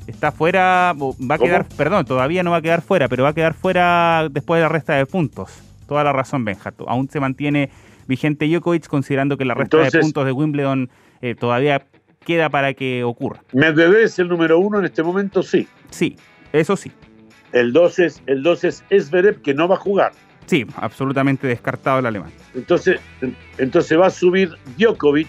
Está 0.05 0.31
fuera. 0.31 0.93
Va 0.93 1.35
a 1.35 1.39
quedar. 1.39 1.65
Perdón, 1.75 2.05
todavía 2.05 2.43
no 2.43 2.51
va 2.51 2.57
a 2.57 2.61
quedar 2.61 2.83
fuera, 2.83 3.07
pero 3.07 3.23
va 3.23 3.29
a 3.29 3.33
quedar 3.33 3.55
fuera 3.55 4.27
después 4.29 4.59
de 4.59 4.63
la 4.63 4.69
resta 4.69 4.93
de 4.93 5.07
puntos. 5.07 5.49
Toda 5.87 6.03
la 6.03 6.13
razón, 6.13 6.45
Benjato. 6.45 6.87
Aún 6.87 7.09
se 7.09 7.19
mantiene 7.19 7.71
vigente 8.07 8.47
Djokovic, 8.47 8.87
considerando 8.87 9.37
que 9.37 9.45
la 9.45 9.55
resta 9.55 9.77
de 9.77 9.99
puntos 9.99 10.25
de 10.25 10.31
Wimbledon 10.31 10.89
eh, 11.21 11.35
todavía 11.35 11.83
queda 12.23 12.49
para 12.49 12.73
que 12.73 13.03
ocurra. 13.03 13.41
¿Medvedev 13.53 14.03
es 14.03 14.17
el 14.19 14.27
número 14.27 14.59
uno 14.59 14.79
en 14.79 14.85
este 14.85 15.03
momento? 15.03 15.43
Sí. 15.43 15.67
Sí, 15.89 16.15
eso 16.51 16.75
sí. 16.75 16.91
El 17.51 17.71
2 17.71 17.99
es, 17.99 18.23
el 18.25 18.45
es 18.47 18.83
Esverev, 18.89 19.41
que 19.41 19.53
no 19.53 19.67
va 19.67 19.75
a 19.75 19.79
jugar. 19.79 20.11
Sí, 20.47 20.65
absolutamente 20.75 21.47
descartado 21.47 21.99
el 21.99 22.05
alemán. 22.05 22.31
Entonces, 22.55 22.99
entonces 23.57 23.97
va 23.97 24.07
a 24.07 24.09
subir 24.09 24.51
Djokovic, 24.77 25.27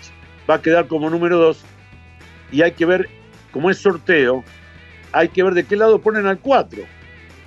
va 0.49 0.55
a 0.55 0.63
quedar 0.63 0.87
como 0.87 1.11
número 1.11 1.39
2 1.39 1.65
y 2.51 2.63
hay 2.63 2.73
que 2.73 2.87
ver, 2.87 3.09
como 3.53 3.71
es 3.71 3.79
sorteo, 3.79 4.43
hay 5.13 5.29
que 5.29 5.43
ver 5.43 5.55
de 5.55 5.65
qué 5.65 5.77
lado 5.77 6.01
ponen 6.01 6.27
al 6.27 6.39
4. 6.39 6.83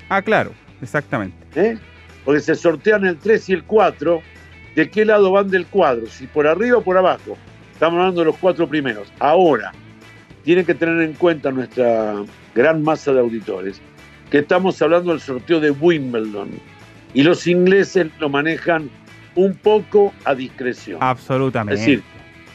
Ah, 0.10 0.22
claro, 0.22 0.52
exactamente. 0.82 1.36
¿Eh? 1.56 1.78
Porque 2.24 2.40
se 2.40 2.56
sortean 2.56 3.06
el 3.06 3.18
3 3.18 3.50
y 3.50 3.54
el 3.54 3.64
4, 3.64 4.22
¿de 4.76 4.90
qué 4.90 5.06
lado 5.06 5.32
van 5.32 5.50
del 5.50 5.66
cuadro? 5.66 6.08
Si 6.08 6.28
por 6.28 6.48
arriba 6.48 6.78
o 6.78 6.82
por 6.82 6.98
abajo. 6.98 7.38
Estamos 7.78 8.00
hablando 8.00 8.22
de 8.22 8.26
los 8.26 8.38
cuatro 8.38 8.68
primeros. 8.68 9.08
Ahora, 9.20 9.72
tienen 10.44 10.66
que 10.66 10.74
tener 10.74 11.00
en 11.00 11.14
cuenta 11.14 11.52
nuestra 11.52 12.16
gran 12.56 12.82
masa 12.82 13.14
de 13.14 13.20
auditores 13.20 13.80
que 14.32 14.40
estamos 14.40 14.82
hablando 14.82 15.12
del 15.12 15.22
sorteo 15.22 15.60
de 15.60 15.70
Wimbledon 15.70 16.50
y 17.14 17.22
los 17.22 17.46
ingleses 17.46 18.08
lo 18.18 18.30
manejan 18.30 18.90
un 19.36 19.54
poco 19.54 20.12
a 20.26 20.34
discreción. 20.34 20.98
Absolutamente. 21.02 21.76
Es 21.76 21.82
decir, 21.82 22.04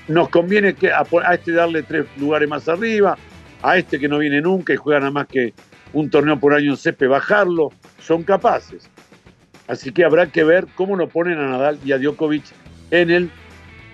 nos 0.09 0.29
conviene 0.29 0.75
que 0.75 0.91
a, 0.91 1.07
este 1.33 1.52
darle 1.52 1.85
tres 1.85 2.05
lugares 2.17 2.49
más 2.49 2.69
arriba, 2.69 3.17
a 3.62 3.79
este 3.79 4.00
que 4.00 4.09
no 4.09 4.19
viene 4.19 4.41
nunca 4.41 4.73
y 4.73 4.76
juega 4.76 4.99
nada 4.99 5.12
más 5.12 5.29
que 5.29 5.55
un 5.93 6.11
torneo 6.11 6.37
por 6.41 6.52
año 6.52 6.73
en 6.73 6.76
CEPE, 6.76 7.07
bajarlo, 7.07 7.71
son 8.00 8.25
capaces. 8.25 8.91
Así 9.69 9.93
que 9.93 10.05
habrá 10.05 10.26
que 10.26 10.43
ver 10.43 10.67
cómo 10.75 10.97
lo 10.97 11.09
ponen 11.09 11.38
a 11.38 11.47
Nadal 11.47 11.79
y 11.85 11.93
a 11.93 11.99
Djokovic 11.99 12.43
en 12.91 13.11
el 13.12 13.31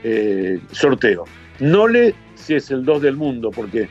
eh, 0.04 0.58
sorteo. 0.72 1.24
No 1.60 1.88
le 1.88 2.14
si 2.34 2.54
es 2.54 2.70
el 2.70 2.84
2 2.84 3.02
del 3.02 3.16
mundo, 3.16 3.50
porque 3.50 3.88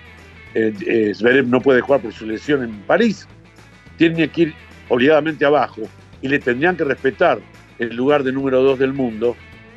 eh, 0.54 0.74
eh, 0.86 1.14
Zverev 1.14 1.48
no 1.48 1.62
puede 1.62 1.82
jugar 1.82 2.02
por 2.02 2.14
su 2.14 2.26
lesión 2.26 2.64
en 2.64 2.72
París, 2.82 3.28
tiene 3.98 4.28
que 4.30 4.42
ir 4.42 4.54
obligadamente 4.90 5.46
abajo 5.46 5.82
y 6.22 6.28
le 6.28 6.40
tendrían 6.40 6.76
que 6.76 6.84
respetar 6.84 7.40
el 7.78 7.96
lugar 7.96 8.24
de 8.24 8.32
número 8.32 8.64
2 8.64 8.80
del 8.80 8.94
mundo, 8.94 9.36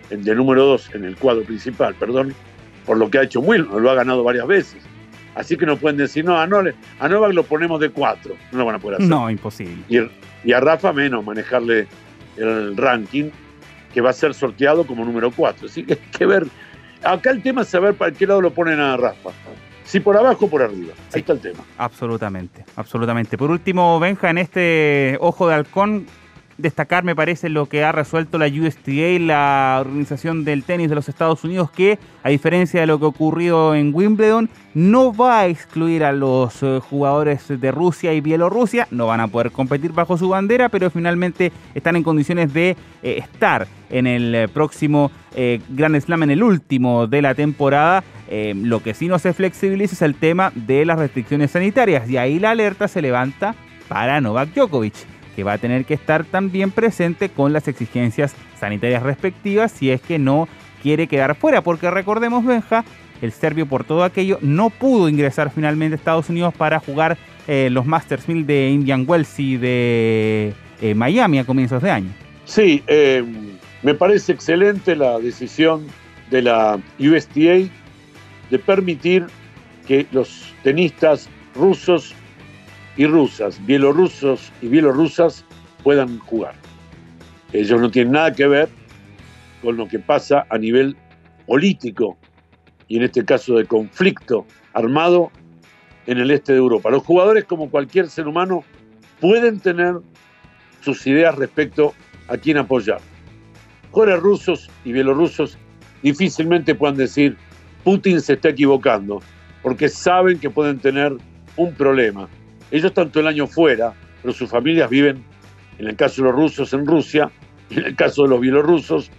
el 0.09 0.25
de 0.25 0.35
número 0.35 0.65
2 0.65 0.95
en 0.95 1.05
el 1.05 1.17
cuadro 1.17 1.43
principal, 1.43 1.95
perdón, 1.95 2.35
por 2.87 2.97
lo 2.97 3.11
que 3.11 3.19
ha 3.19 3.23
hecho 3.23 3.41
Will, 3.41 3.67
lo 3.71 3.91
ha 3.91 3.95
ganado 3.95 4.25
varias 4.25 4.47
veces. 4.47 4.83
Así 5.35 5.57
que 5.57 5.67
no 5.67 5.77
pueden 5.77 5.97
decir, 5.97 6.25
no, 6.25 6.37
a, 6.37 6.45
a 6.45 7.09
Novak 7.09 7.33
lo 7.33 7.45
ponemos 7.45 7.81
de 7.81 7.91
4, 7.91 8.35
no 8.53 8.59
lo 8.59 8.65
van 8.65 8.77
a 8.77 8.79
poder 8.79 8.97
hacer. 8.97 9.09
No, 9.09 9.31
imposible. 9.31 9.77
Y, 9.89 9.99
y 10.49 10.53
a 10.53 10.61
Rafa 10.61 10.93
menos 10.93 11.25
manejarle 11.25 11.87
el 12.37 12.77
ranking, 12.77 13.31
que 13.93 14.01
va 14.01 14.11
a 14.11 14.15
ser 14.15 14.35
sorteado 14.35 14.87
como 14.87 15.05
número 15.05 15.31
4. 15.31 15.67
Así 15.67 15.85
que 15.85 15.95
hay 15.95 15.99
que 16.17 16.27
ver 16.27 16.47
Acá 17.03 17.31
el 17.31 17.43
tema 17.43 17.63
es 17.63 17.69
saber 17.69 17.95
para 17.95 18.13
qué 18.13 18.27
lado 18.27 18.41
lo 18.41 18.53
ponen 18.53 18.79
a 18.79 18.97
Rafa. 18.97 19.31
Si 19.85 20.01
por 20.01 20.17
abajo 20.17 20.47
o 20.47 20.51
por 20.51 20.63
arriba. 20.63 20.93
Ahí 21.13 21.21
está 21.21 21.33
el 21.33 21.41
tema. 21.41 21.65
Absolutamente, 21.79 22.65
absolutamente. 22.77 23.39
Por 23.39 23.51
último, 23.51 23.99
Benja, 23.99 24.31
en 24.31 24.39
este 24.39 25.17
ojo 25.21 25.49
de 25.49 25.55
halcón, 25.55 26.07
destacar, 26.61 27.05
me 27.05 27.17
parece, 27.17 27.49
lo 27.49 27.67
que 27.67 27.85
ha 27.85 27.93
resuelto 27.93 28.39
la 28.39 28.47
USTA, 28.47 29.19
la 29.21 29.79
Organización 29.81 30.45
del 30.45 30.65
Tenis 30.65 30.89
de 30.89 30.95
los 30.95 31.09
Estados 31.09 31.45
Unidos, 31.45 31.71
que, 31.71 31.99
a 32.23 32.29
diferencia 32.29 32.81
de 32.81 32.87
lo 32.87 32.99
que 32.99 33.07
ocurrió 33.07 33.75
en 33.75 33.95
Wimbledon, 33.95 34.49
no 34.75 35.13
va 35.13 35.41
a 35.41 35.47
excluir 35.47 36.05
a 36.05 36.13
los 36.13 36.63
eh, 36.63 36.81
jugadores 36.81 37.49
de 37.49 37.71
Rusia 37.73 38.13
y 38.13 38.21
Bielorrusia, 38.21 38.87
no 38.91 39.07
van 39.07 39.21
a 39.21 39.29
poder 39.29 39.51
competir 39.51 39.93
bajo 39.93 40.17
su 40.17 40.29
bandera, 40.29 40.69
pero 40.69 40.91
finalmente 40.91 41.53
están 41.75 41.97
en 41.97 42.03
condiciones 42.03 42.53
de 42.53 42.77
eh, 43.03 43.19
estar 43.19 43.67
en 43.89 44.07
el 44.07 44.35
eh, 44.35 44.49
próximo 44.49 45.11
Grand 45.69 46.01
Slam, 46.01 46.25
en 46.25 46.31
el 46.31 46.43
último 46.43 47.07
de 47.07 47.23
la 47.23 47.37
temporada. 47.37 48.03
lo 48.55 48.83
que 48.83 48.95
sí 48.95 49.07
no 49.07 49.21
se 49.21 49.33
flexibiliza 49.33 49.95
es 49.95 50.03
el 50.03 50.17
tema 50.17 50.53
de 50.57 50.85
las 50.85 50.99
restricciones 50.99 51.53
sanitarias, 51.53 52.11
y 52.11 52.17
ahí 52.17 52.41
la 52.41 52.51
alerta 52.51 52.89
se 52.89 53.01
levanta 53.01 53.55
para 53.89 54.21
Novak 54.21 54.53
Djokovic 54.55 55.20
que 55.35 55.45
va 55.45 55.55
a 55.55 55.59
tener 55.59 55.85
que 55.85 55.95
estar 55.95 56.25
también 56.25 56.71
presente 56.71 57.29
con 57.29 57.53
las 57.53 57.69
exigencias 57.69 58.35
sanitarias 58.59 59.03
respectivas 59.03 59.73
si 59.73 59.91
es 59.91 60.01
que 60.01 60.19
no 60.19 60.49
quiere 60.83 61.07
quedar 61.07 61.35
fuera, 61.35 61.63
porque 61.63 61.91
recordemos, 61.91 62.45
Benja, 62.45 62.85
el 63.23 63.33
serbio 63.33 63.67
por 63.67 63.85
todo 63.85 64.05
aquello 64.05 64.39
no 64.41 64.71
pudo 64.71 65.09
ingresar 65.09 65.51
finalmente 65.51 65.95
a 65.95 65.99
Estados 65.99 66.29
Unidos 66.31 66.55
para 66.55 66.81
jugar 66.81 67.19
eh, 67.47 67.69
los 67.71 67.87
Masters 67.87 68.29
1000 68.29 68.47
de 68.47 68.71
Indian 68.71 69.05
Wells 69.07 69.39
y 69.39 69.57
de 69.57 70.55
eh, 70.81 70.95
Miami 70.95 71.39
a 71.39 71.45
comienzos 71.45 71.83
de 71.83 71.91
año. 71.91 72.11
Sí, 72.45 72.83
eh, 72.87 73.25
me 73.83 73.95
parece 73.95 74.33
excelente 74.33 74.97
la 74.97 75.19
decisión 75.19 75.87
de 76.31 76.43
la 76.43 76.81
USTA 76.99 77.71
de 78.51 78.59
permitir 78.59 79.27
que 79.87 80.07
los 80.13 80.55
tenistas 80.63 81.29
rusos 81.55 82.15
y 83.01 83.07
rusas, 83.07 83.65
bielorrusos 83.65 84.53
y 84.61 84.69
bielorrusas 84.69 85.47
puedan 85.83 86.19
jugar. 86.19 86.53
Ellos 87.51 87.81
no 87.81 87.91
tienen 87.91 88.13
nada 88.13 88.35
que 88.35 88.47
ver 88.47 88.69
con 89.63 89.79
lo 89.79 89.89
que 89.89 89.99
pasa 89.99 90.47
a 90.51 90.59
nivel 90.59 90.95
político 91.47 92.19
y 92.89 92.99
en 92.99 93.05
este 93.05 93.25
caso 93.25 93.57
de 93.57 93.65
conflicto 93.65 94.45
armado 94.75 95.31
en 96.07 96.19
el 96.19 96.31
este 96.31 96.53
de 96.53 96.59
Europa. 96.59 96.91
Los 96.91 97.03
jugadores, 97.03 97.47
como 97.47 97.71
cualquier 97.71 98.11
ser 98.11 98.29
humano, 98.29 98.65
pueden 99.19 99.61
tener 99.61 99.95
sus 100.83 101.07
ideas 101.07 101.35
respecto 101.37 101.95
a 102.29 102.37
quién 102.37 102.59
apoyar. 102.59 103.01
Jugadores 103.93 104.23
rusos 104.23 104.71
y 104.85 104.93
bielorrusos 104.93 105.57
difícilmente 106.03 106.75
puedan 106.75 106.99
decir 106.99 107.39
Putin 107.83 108.21
se 108.21 108.35
está 108.35 108.51
equivocando, 108.51 109.23
porque 109.63 109.89
saben 109.89 110.39
que 110.39 110.51
pueden 110.51 110.79
tener 110.79 111.17
un 111.57 111.73
problema 111.73 112.29
ellos 112.71 112.87
están 112.87 113.11
todo 113.11 113.23
el 113.23 113.27
año 113.27 113.47
fuera, 113.47 113.95
pero 114.23 114.33
sus 114.33 114.51
familias 114.51 114.89
viven, 114.91 115.25
en 115.79 115.89
el 115.89 115.97
caso 115.97 116.23
de 116.23 116.29
los 116.29 116.37
rusos, 116.37 116.73
en 116.73 116.87
Rusia, 116.87 117.31
en 117.71 117.85
el 117.85 117.97
caso 117.97 118.23
de 118.23 118.29
los 118.29 118.41
bielorrusos, 118.41 119.11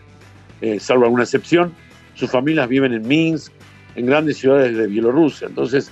eh, 0.61 0.79
salvo 0.79 1.05
alguna 1.05 1.23
excepción, 1.23 1.73
sus 2.13 2.29
familias 2.29 2.67
viven 2.67 2.93
en 2.93 3.07
Minsk, 3.07 3.51
en 3.95 4.05
grandes 4.05 4.37
ciudades 4.37 4.77
de 4.77 4.87
Bielorrusia. 4.87 5.47
Entonces, 5.47 5.91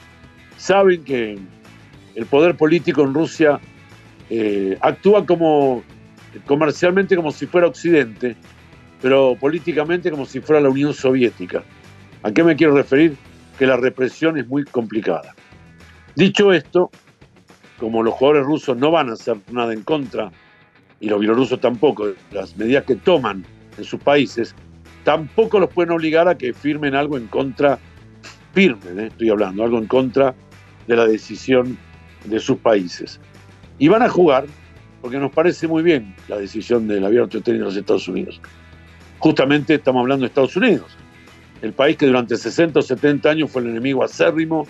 saben 0.57 1.03
que 1.03 1.37
el 2.15 2.25
poder 2.25 2.55
político 2.55 3.03
en 3.03 3.13
Rusia 3.13 3.59
eh, 4.29 4.77
actúa 4.81 5.25
como 5.25 5.83
comercialmente 6.45 7.15
como 7.15 7.31
si 7.31 7.47
fuera 7.47 7.67
Occidente, 7.67 8.35
pero 9.01 9.35
políticamente 9.39 10.11
como 10.11 10.25
si 10.25 10.39
fuera 10.39 10.61
la 10.61 10.69
Unión 10.69 10.93
Soviética. 10.93 11.63
¿A 12.23 12.31
qué 12.31 12.43
me 12.43 12.55
quiero 12.55 12.75
referir? 12.75 13.15
Que 13.57 13.65
la 13.65 13.77
represión 13.77 14.37
es 14.37 14.47
muy 14.47 14.65
complicada. 14.65 15.33
Dicho 16.15 16.51
esto, 16.51 16.91
como 17.79 18.03
los 18.03 18.13
jugadores 18.13 18.45
rusos 18.45 18.77
no 18.77 18.91
van 18.91 19.09
a 19.09 19.13
hacer 19.13 19.37
nada 19.51 19.73
en 19.73 19.83
contra, 19.83 20.31
y 20.99 21.07
los 21.07 21.19
bielorrusos 21.19 21.59
tampoco, 21.61 22.09
las 22.31 22.57
medidas 22.57 22.83
que 22.83 22.95
toman 22.95 23.45
en 23.77 23.83
sus 23.83 24.01
países, 24.01 24.53
tampoco 25.03 25.59
los 25.59 25.69
pueden 25.69 25.91
obligar 25.91 26.27
a 26.27 26.37
que 26.37 26.53
firmen 26.53 26.93
algo 26.93 27.17
en 27.17 27.27
contra, 27.27 27.79
firmen, 28.53 28.99
¿eh? 28.99 29.07
estoy 29.07 29.29
hablando, 29.29 29.63
algo 29.63 29.77
en 29.77 29.87
contra 29.87 30.35
de 30.87 30.95
la 30.95 31.05
decisión 31.05 31.77
de 32.25 32.39
sus 32.39 32.57
países. 32.57 33.19
Y 33.77 33.87
van 33.87 34.01
a 34.01 34.09
jugar, 34.09 34.45
porque 35.01 35.17
nos 35.17 35.31
parece 35.31 35.67
muy 35.67 35.83
bien 35.83 36.13
la 36.27 36.37
decisión 36.37 36.87
del 36.87 37.05
abierto 37.05 37.39
de 37.39 37.53
de 37.53 37.59
los 37.59 37.77
Estados 37.77 38.07
Unidos. 38.09 38.41
Justamente 39.19 39.75
estamos 39.75 40.01
hablando 40.01 40.23
de 40.23 40.27
Estados 40.27 40.57
Unidos, 40.57 40.97
el 41.61 41.71
país 41.73 41.95
que 41.97 42.05
durante 42.05 42.35
60 42.35 42.79
o 42.79 42.81
70 42.81 43.29
años 43.29 43.51
fue 43.51 43.61
el 43.61 43.69
enemigo 43.69 44.03
acérrimo 44.03 44.67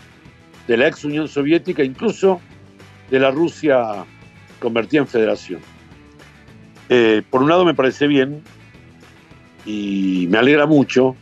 de 0.67 0.77
la 0.77 0.87
ex 0.87 1.03
Unión 1.03 1.27
Soviética, 1.27 1.83
incluso 1.83 2.39
de 3.09 3.19
la 3.19 3.31
Rusia 3.31 4.05
convertida 4.59 5.01
en 5.01 5.07
federación. 5.07 5.61
Eh, 6.89 7.21
por 7.29 7.43
un 7.43 7.49
lado 7.49 7.65
me 7.65 7.73
parece 7.73 8.07
bien 8.07 8.41
y 9.65 10.27
me 10.29 10.37
alegra 10.37 10.65
mucho 10.65 11.15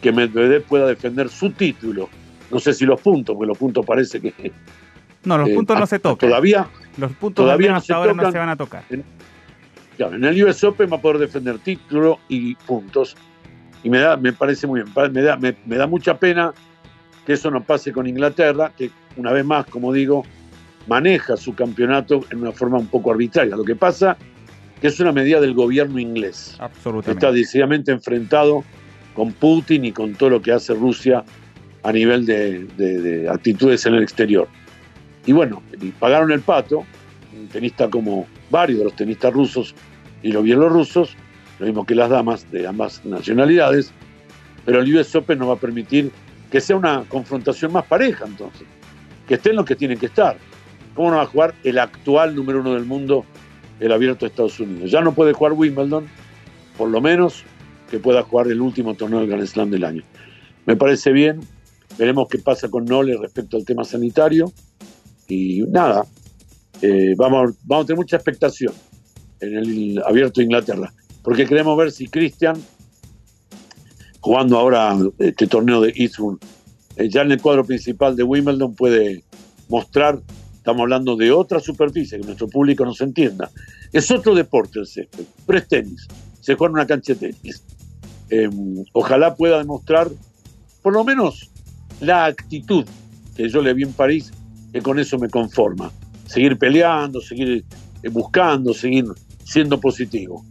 que 0.00 0.12
Medvedev 0.12 0.62
pueda 0.64 0.86
defender 0.86 1.28
su 1.28 1.50
título. 1.50 2.08
No 2.50 2.58
sé 2.60 2.72
si 2.72 2.86
los 2.86 3.00
puntos, 3.00 3.34
porque 3.34 3.48
los 3.48 3.58
puntos 3.58 3.84
parece 3.84 4.20
que... 4.20 4.52
No, 5.24 5.36
los 5.36 5.50
puntos 5.50 5.78
no 5.78 5.86
se 5.86 5.98
tocan. 5.98 6.28
Todavía, 6.28 6.68
los 6.96 7.12
puntos 7.12 7.44
todavía 7.44 7.72
no 7.72 7.80
se 7.80 7.92
ahora 7.92 8.14
no 8.14 8.30
se 8.30 8.38
van 8.38 8.48
a 8.48 8.56
tocar. 8.56 8.84
En, 8.88 9.04
en 9.98 10.24
el 10.24 10.44
US 10.44 10.62
Open 10.64 10.90
va 10.90 10.96
a 10.96 11.00
poder 11.00 11.18
defender 11.18 11.58
título 11.58 12.20
y 12.28 12.54
puntos. 12.54 13.16
Y 13.82 13.90
me, 13.90 13.98
da, 13.98 14.16
me 14.16 14.32
parece 14.32 14.66
muy 14.66 14.82
bien. 14.82 15.12
Me 15.12 15.22
da, 15.22 15.36
me 15.36 15.76
da 15.76 15.86
mucha 15.86 16.18
pena 16.18 16.54
que 17.26 17.34
eso 17.34 17.50
no 17.50 17.62
pase 17.62 17.92
con 17.92 18.06
Inglaterra, 18.06 18.72
que 18.74 18.90
una 19.16 19.32
vez 19.32 19.44
más, 19.44 19.66
como 19.66 19.92
digo, 19.92 20.24
maneja 20.88 21.36
su 21.36 21.54
campeonato 21.54 22.24
en 22.30 22.40
una 22.40 22.52
forma 22.52 22.78
un 22.78 22.86
poco 22.86 23.10
arbitraria. 23.12 23.56
Lo 23.56 23.64
que 23.64 23.76
pasa 23.76 24.16
que 24.80 24.88
es 24.88 25.00
una 25.00 25.12
medida 25.12 25.40
del 25.40 25.54
gobierno 25.54 25.98
inglés. 25.98 26.56
Absolutamente. 26.58 27.12
Está 27.12 27.32
decididamente 27.32 27.92
enfrentado 27.92 28.64
con 29.14 29.32
Putin 29.32 29.84
y 29.84 29.92
con 29.92 30.14
todo 30.14 30.30
lo 30.30 30.42
que 30.42 30.52
hace 30.52 30.74
Rusia 30.74 31.24
a 31.82 31.92
nivel 31.92 32.26
de, 32.26 33.28
actitudes 33.30 33.84
en 33.86 33.94
el 33.94 34.02
exterior. 34.02 34.48
Y 35.26 35.32
bueno, 35.32 35.62
pagaron 35.98 36.32
el 36.32 36.40
pato, 36.40 36.84
un 37.36 37.48
tenista 37.48 37.90
como 37.90 38.26
varios 38.50 38.78
de 38.78 38.84
los 38.84 38.96
tenistas 38.96 39.32
rusos 39.32 39.74
y 40.22 40.32
los 40.32 40.42
bielorrusos, 40.42 41.16
lo 41.58 41.66
mismo 41.66 41.84
que 41.84 41.94
las 41.94 42.10
damas 42.10 42.50
de 42.50 42.66
ambas 42.66 43.04
nacionalidades, 43.04 43.92
pero 44.64 44.80
el 44.80 44.96
US 44.96 45.14
Open 45.14 45.38
no 45.38 45.48
va 45.48 45.54
a 45.54 45.58
permitir 45.58 46.10
que 46.50 46.60
sea 46.60 46.76
una 46.76 47.04
confrontación 47.08 47.72
más 47.72 47.84
pareja 47.84 48.24
entonces, 48.26 48.66
que 49.26 49.34
estén 49.34 49.56
los 49.56 49.64
que 49.64 49.76
tienen 49.76 49.98
que 49.98 50.06
estar. 50.06 50.36
¿Cómo 50.98 51.12
no 51.12 51.18
va 51.18 51.22
a 51.22 51.26
jugar 51.26 51.54
el 51.62 51.78
actual 51.78 52.34
número 52.34 52.58
uno 52.58 52.74
del 52.74 52.84
mundo 52.84 53.24
el 53.78 53.92
abierto 53.92 54.26
de 54.26 54.30
Estados 54.30 54.58
Unidos. 54.58 54.90
Ya 54.90 55.00
no 55.00 55.14
puede 55.14 55.32
jugar 55.32 55.52
Wimbledon, 55.52 56.08
por 56.76 56.90
lo 56.90 57.00
menos 57.00 57.44
que 57.88 58.00
pueda 58.00 58.24
jugar 58.24 58.48
el 58.48 58.60
último 58.60 58.94
torneo 58.94 59.20
del 59.20 59.28
Grand 59.28 59.46
Slam 59.46 59.70
del 59.70 59.84
año. 59.84 60.02
Me 60.66 60.74
parece 60.74 61.12
bien, 61.12 61.38
veremos 61.96 62.26
qué 62.28 62.38
pasa 62.38 62.68
con 62.68 62.84
Nole 62.84 63.16
respecto 63.16 63.56
al 63.56 63.64
tema 63.64 63.84
sanitario 63.84 64.52
y 65.28 65.62
nada, 65.68 66.04
eh, 66.82 67.14
vamos, 67.16 67.52
vamos 67.62 67.84
a 67.84 67.86
tener 67.86 67.98
mucha 67.98 68.16
expectación 68.16 68.72
en 69.38 69.54
el 69.56 70.02
abierto 70.04 70.40
de 70.40 70.46
Inglaterra, 70.46 70.92
porque 71.22 71.46
queremos 71.46 71.78
ver 71.78 71.92
si 71.92 72.08
Cristian, 72.08 72.56
jugando 74.18 74.58
ahora 74.58 74.96
este 75.20 75.46
torneo 75.46 75.80
de 75.80 75.92
Eastbourne, 75.94 76.40
eh, 76.96 77.08
ya 77.08 77.22
en 77.22 77.30
el 77.30 77.40
cuadro 77.40 77.62
principal 77.62 78.16
de 78.16 78.24
Wimbledon 78.24 78.74
puede 78.74 79.22
mostrar, 79.68 80.18
estamos 80.68 80.82
hablando 80.82 81.16
de 81.16 81.32
otra 81.32 81.60
superficie, 81.60 82.18
que 82.18 82.26
nuestro 82.26 82.46
público 82.46 82.84
nos 82.84 83.00
entienda. 83.00 83.50
Es 83.90 84.10
otro 84.10 84.34
deporte 84.34 84.78
el 84.78 84.86
césped, 84.86 85.24
pero 85.46 85.58
es 85.58 85.66
tenis, 85.66 86.06
se 86.42 86.56
juega 86.56 86.72
en 86.72 86.74
una 86.74 86.86
cancha 86.86 87.14
de 87.14 87.32
tenis. 87.32 87.64
Em, 88.28 88.84
ojalá 88.92 89.34
pueda 89.34 89.56
demostrar 89.56 90.10
por 90.82 90.92
lo 90.92 91.04
menos 91.04 91.50
la 92.02 92.26
actitud 92.26 92.84
que 93.34 93.48
yo 93.48 93.62
le 93.62 93.72
vi 93.72 93.84
en 93.84 93.94
París, 93.94 94.30
que 94.70 94.82
con 94.82 94.98
eso 94.98 95.18
me 95.18 95.30
conforma. 95.30 95.90
Seguir 96.26 96.58
peleando, 96.58 97.22
seguir 97.22 97.64
eh, 98.02 98.08
buscando, 98.10 98.74
seguir 98.74 99.06
siendo 99.44 99.80
positivo. 99.80 100.44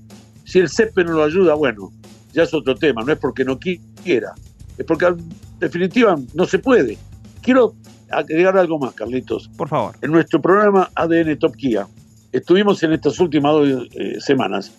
Si 0.45 0.58
el 0.58 0.67
césped 0.67 1.06
no 1.06 1.12
lo 1.12 1.25
ayuda, 1.25 1.53
bueno, 1.53 1.91
ya 2.34 2.41
es 2.41 2.53
otro 2.56 2.73
tema, 2.73 3.03
no 3.03 3.12
es 3.12 3.19
porque 3.19 3.45
no 3.45 3.60
quiera, 3.60 4.34
es 4.80 4.84
porque 4.84 5.06
en 5.06 5.30
definitiva 5.60 6.17
no 6.34 6.47
se 6.47 6.58
puede. 6.58 6.97
Quiero 7.43 7.75
agregar 8.10 8.58
algo 8.58 8.80
más, 8.80 8.93
Carlitos. 8.93 9.50
Por 9.58 9.67
favor. 9.67 9.96
En 10.02 10.12
nuestro 10.12 10.41
programa 10.41 10.89
ADN 10.96 11.38
Top 11.39 11.56
Kia, 11.56 11.88
estuvimos 12.32 12.82
en 12.84 12.93
estas 12.93 13.20
últimas 13.20 13.54
dos 13.54 13.88
eh, 13.96 14.20
semanas 14.20 14.72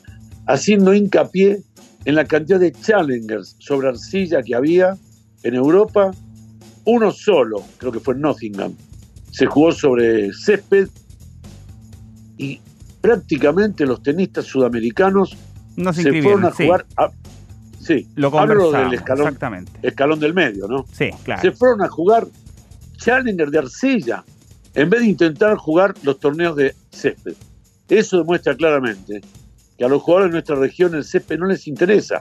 haciendo 0.47 0.95
hincapié 0.95 1.63
en 2.05 2.15
la 2.15 2.25
cantidad 2.25 2.59
de 2.59 2.73
challengers 2.73 3.57
sobre 3.59 3.89
arcilla 3.89 4.43
que 4.43 4.55
había 4.55 4.97
en 5.43 5.55
Europa. 5.55 6.11
Uno 6.85 7.11
solo, 7.11 7.63
creo 7.77 7.93
que 7.93 8.01
fue 8.01 8.15
en 8.15 8.23
Nottingham, 8.23 8.75
se 9.31 9.47
jugó 9.47 9.73
sobre 9.73 10.33
césped 10.33 10.89
y 12.39 12.61
prácticamente 13.01 13.85
los 13.85 14.03
tenistas 14.03 14.47
sudamericanos 14.47 15.37
no 15.77 15.93
se, 15.93 16.23
fueron 16.23 16.47
a 16.47 16.51
jugar. 16.51 16.87
sí, 17.81 18.09
lo 18.17 18.37
hablo 18.39 18.73
del 18.73 18.95
escalón, 18.95 19.27
exactamente. 19.29 19.73
escalón 19.83 20.19
del 20.19 20.35
medio, 20.35 20.67
¿no? 20.67 20.87
Sí, 20.93 21.11
claro. 21.25 21.43
Se 21.43 21.53
fueron 21.53 21.83
a 21.83 21.89
jugar 21.89 22.27
Challenger 23.09 23.51
de 23.51 23.59
arcilla 23.59 24.23
en 24.75 24.91
vez 24.91 25.01
de 25.01 25.07
intentar 25.07 25.57
jugar 25.57 25.95
los 26.03 26.21
torneos 26.21 26.55
de 26.57 26.75
césped. 26.91 27.33
Eso 27.89 28.19
demuestra 28.19 28.55
claramente 28.55 29.23
que 29.79 29.85
a 29.87 29.89
los 29.89 30.03
jugadores 30.03 30.29
de 30.29 30.33
nuestra 30.33 30.57
región 30.57 30.95
el 30.95 31.05
césped 31.05 31.39
no 31.39 31.47
les 31.47 31.67
interesa. 31.67 32.21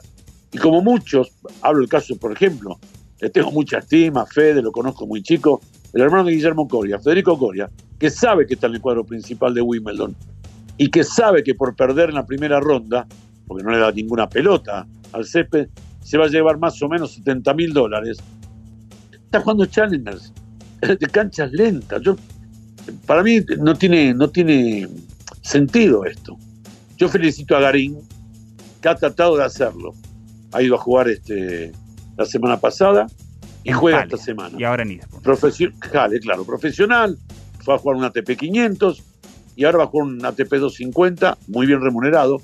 Y 0.53 0.57
como 0.57 0.81
muchos, 0.81 1.33
hablo 1.61 1.81
el 1.81 1.89
caso, 1.89 2.15
por 2.15 2.31
ejemplo, 2.31 2.79
le 3.19 3.29
tengo 3.29 3.51
mucha 3.51 3.79
estima, 3.79 4.25
Fede, 4.25 4.61
lo 4.61 4.71
conozco 4.71 5.05
muy 5.05 5.21
chico, 5.21 5.59
el 5.91 6.03
hermano 6.03 6.23
de 6.23 6.31
Guillermo 6.31 6.69
Coria, 6.69 6.99
Federico 6.99 7.37
Coria, 7.37 7.69
que 7.99 8.09
sabe 8.09 8.47
que 8.47 8.53
está 8.53 8.67
en 8.67 8.75
el 8.75 8.81
cuadro 8.81 9.03
principal 9.03 9.53
de 9.53 9.59
Wimbledon 9.59 10.15
y 10.77 10.89
que 10.89 11.03
sabe 11.03 11.43
que 11.43 11.53
por 11.53 11.75
perder 11.75 12.07
en 12.07 12.15
la 12.15 12.25
primera 12.25 12.61
ronda, 12.61 13.05
porque 13.45 13.61
no 13.61 13.71
le 13.71 13.79
da 13.79 13.91
ninguna 13.91 14.29
pelota 14.29 14.87
al 15.11 15.25
césped, 15.25 15.67
se 16.01 16.17
va 16.17 16.27
a 16.27 16.29
llevar 16.29 16.57
más 16.59 16.81
o 16.81 16.87
menos 16.87 17.11
70 17.15 17.53
mil 17.55 17.73
dólares. 17.73 18.19
Está 19.25 19.41
jugando 19.41 19.65
Challengers 19.65 20.31
de 20.81 21.07
canchas 21.07 21.51
lentas. 21.51 22.01
Yo, 22.01 22.15
para 23.05 23.23
mí 23.23 23.39
no 23.59 23.75
tiene, 23.75 24.13
no 24.13 24.29
tiene 24.29 24.87
sentido 25.41 26.05
esto. 26.05 26.37
Yo 26.97 27.09
felicito 27.09 27.55
a 27.55 27.59
Garín, 27.59 27.97
que 28.81 28.89
ha 28.89 28.95
tratado 28.95 29.37
de 29.37 29.43
hacerlo. 29.43 29.93
Ha 30.51 30.61
ido 30.61 30.75
a 30.75 30.77
jugar 30.77 31.09
este, 31.09 31.71
la 32.17 32.25
semana 32.25 32.59
pasada 32.59 33.07
y 33.63 33.71
juega 33.71 34.03
esta 34.03 34.17
semana. 34.17 34.55
Y 34.59 34.63
ahora 34.63 34.83
en 34.83 34.99
Profesional, 35.21 36.19
claro, 36.21 36.45
profesional. 36.45 37.17
Fue 37.59 37.75
a 37.75 37.77
jugar 37.77 37.97
un 37.97 38.05
ATP 38.05 38.37
500 38.37 39.03
y 39.57 39.65
ahora 39.65 39.79
va 39.79 39.83
a 39.85 39.87
jugar 39.87 40.07
un 40.07 40.25
ATP 40.25 40.53
250, 40.53 41.37
muy 41.47 41.65
bien 41.65 41.81
remunerado, 41.81 42.41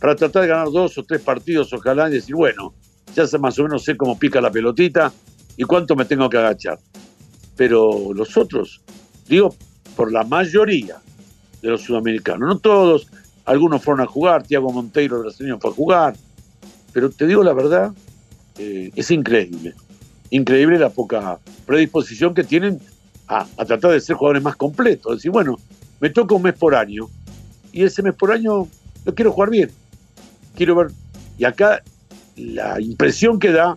para 0.00 0.16
tratar 0.16 0.42
de 0.42 0.48
ganar 0.48 0.70
dos 0.70 0.98
o 0.98 1.04
tres 1.04 1.20
partidos, 1.20 1.72
ojalá, 1.72 2.08
y 2.08 2.14
decir, 2.14 2.34
bueno, 2.34 2.74
ya 3.14 3.24
más 3.38 3.58
o 3.58 3.64
menos 3.64 3.84
sé 3.84 3.96
cómo 3.96 4.18
pica 4.18 4.40
la 4.40 4.50
pelotita 4.50 5.12
y 5.56 5.64
cuánto 5.64 5.94
me 5.94 6.06
tengo 6.06 6.28
que 6.28 6.38
agachar. 6.38 6.78
Pero 7.56 8.12
los 8.14 8.36
otros, 8.36 8.80
digo, 9.28 9.54
por 9.96 10.12
la 10.12 10.24
mayoría 10.24 10.96
de 11.62 11.68
los 11.68 11.82
sudamericanos, 11.82 12.48
no 12.48 12.58
todos, 12.58 13.06
algunos 13.44 13.82
fueron 13.82 14.00
a 14.00 14.06
jugar, 14.06 14.42
Tiago 14.42 14.72
Monteiro, 14.72 15.20
brasileño, 15.20 15.58
fue 15.60 15.70
a 15.70 15.74
jugar, 15.74 16.16
pero 16.92 17.10
te 17.10 17.26
digo 17.26 17.42
la 17.42 17.52
verdad, 17.52 17.92
eh, 18.58 18.90
es 18.94 19.10
increíble. 19.10 19.74
Increíble 20.30 20.78
la 20.78 20.90
poca 20.90 21.38
predisposición 21.66 22.34
que 22.34 22.44
tienen 22.44 22.80
a, 23.28 23.46
tratar 23.66 23.92
de 23.92 24.00
ser 24.00 24.16
jugadores 24.16 24.42
más 24.42 24.56
completos. 24.56 25.12
Es 25.12 25.18
decir, 25.18 25.30
bueno, 25.30 25.58
me 26.00 26.10
toca 26.10 26.34
un 26.34 26.42
mes 26.42 26.54
por 26.54 26.74
año 26.74 27.08
y 27.72 27.82
ese 27.82 28.02
mes 28.02 28.14
por 28.14 28.32
año 28.32 28.68
lo 29.04 29.14
quiero 29.14 29.32
jugar 29.32 29.50
bien. 29.50 29.70
Quiero 30.54 30.76
ver. 30.76 30.90
Y 31.38 31.44
acá 31.44 31.82
la 32.36 32.80
impresión 32.80 33.38
que 33.38 33.50
da 33.50 33.76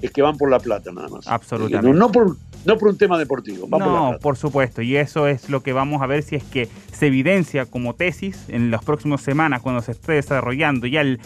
es 0.00 0.10
que 0.10 0.22
van 0.22 0.36
por 0.36 0.50
la 0.50 0.58
plata 0.58 0.92
nada 0.92 1.08
más. 1.08 1.26
Absolutamente. 1.26 1.98
No, 1.98 2.10
por, 2.10 2.36
no 2.64 2.78
por 2.78 2.88
un 2.88 2.98
tema 2.98 3.18
deportivo. 3.18 3.66
no, 3.78 4.16
por, 4.20 4.36
supuesto. 4.36 4.82
Y 4.82 4.96
eso 4.96 5.26
es 5.26 5.48
lo 5.48 5.62
que 5.62 5.72
vamos 5.72 6.02
a 6.02 6.06
ver 6.06 6.22
si 6.22 6.36
es 6.36 6.44
que 6.44 6.68
se 6.92 7.06
evidencia 7.06 7.66
como 7.66 7.94
tesis 7.94 8.44
en 8.48 8.70
las 8.70 8.84
próximas 8.84 9.20
semanas 9.20 9.62
cuando 9.62 9.82
se 9.82 9.92
esté 9.92 10.12
desarrollando 10.12 10.86
ya 10.86 11.00
el, 11.00 11.20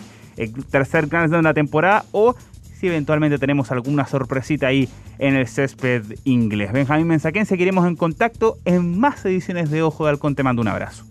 tercer 0.71 1.07
Grand 1.07 1.35
de 1.35 1.43
la 1.43 1.55
temporada 1.55 2.05
o 2.13 2.35
si 2.79 2.89
eventualmente 2.89 3.39
tenemos 3.39 3.71
alguna 3.71 4.07
sorpresita 4.07 4.67
ahí 4.67 4.89
en 5.19 5.35
el 5.35 5.47
césped 5.47 6.03
inglés. 6.25 6.73
Benjamín 6.73 7.07
Mensaquen, 7.07 7.47
seguiremos 7.47 7.87
en 7.87 7.97
contacto 7.97 8.59
en 8.67 8.99
más 8.99 9.25
ediciones 9.25 9.71
de 9.71 9.83
Ojo 9.83 10.05
de 10.05 10.11
Halcón. 10.11 10.35
Te 10.35 10.43
mando 10.43 10.61
un 10.61 10.69
abrazo. 10.69 11.07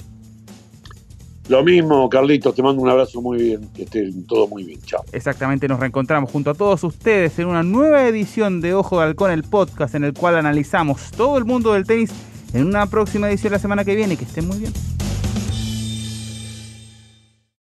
Lo 1.48 1.64
mismo, 1.64 2.10
Carlitos, 2.10 2.56
te 2.56 2.64
mando 2.64 2.82
un 2.82 2.90
abrazo 2.90 3.22
muy 3.22 3.38
bien, 3.38 3.70
que 3.76 3.84
estén 3.84 4.26
todo 4.26 4.48
muy 4.48 4.64
bien, 4.64 4.82
chao. 4.82 5.04
Exactamente, 5.12 5.68
nos 5.68 5.80
reencontramos 5.80 6.32
junto 6.32 6.50
a 6.50 6.54
todos 6.56 6.84
ustedes 6.84 7.38
en 7.38 7.48
una 7.48 7.62
nueva 7.62 8.08
edición 8.08 8.62
de 8.62 8.74
Ojo 8.74 9.00
de 9.00 9.06
Halcón, 9.06 9.30
el 9.32 9.44
podcast 9.44 9.94
en 9.94 10.06
el 10.06 10.14
cual 10.14 10.38
analizamos 10.38 11.12
todo 11.12 11.38
el 11.38 11.46
mundo 11.46 11.74
del 11.74 11.86
tenis 11.86 12.12
en 12.54 12.66
una 12.66 12.88
próxima 12.88 13.30
edición 13.30 13.54
la 13.54 13.60
semana 13.60 13.86
que 13.86 13.96
viene. 13.96 14.18
Que 14.18 14.26
estén 14.26 14.48
muy 14.48 14.58
bien. 14.58 14.74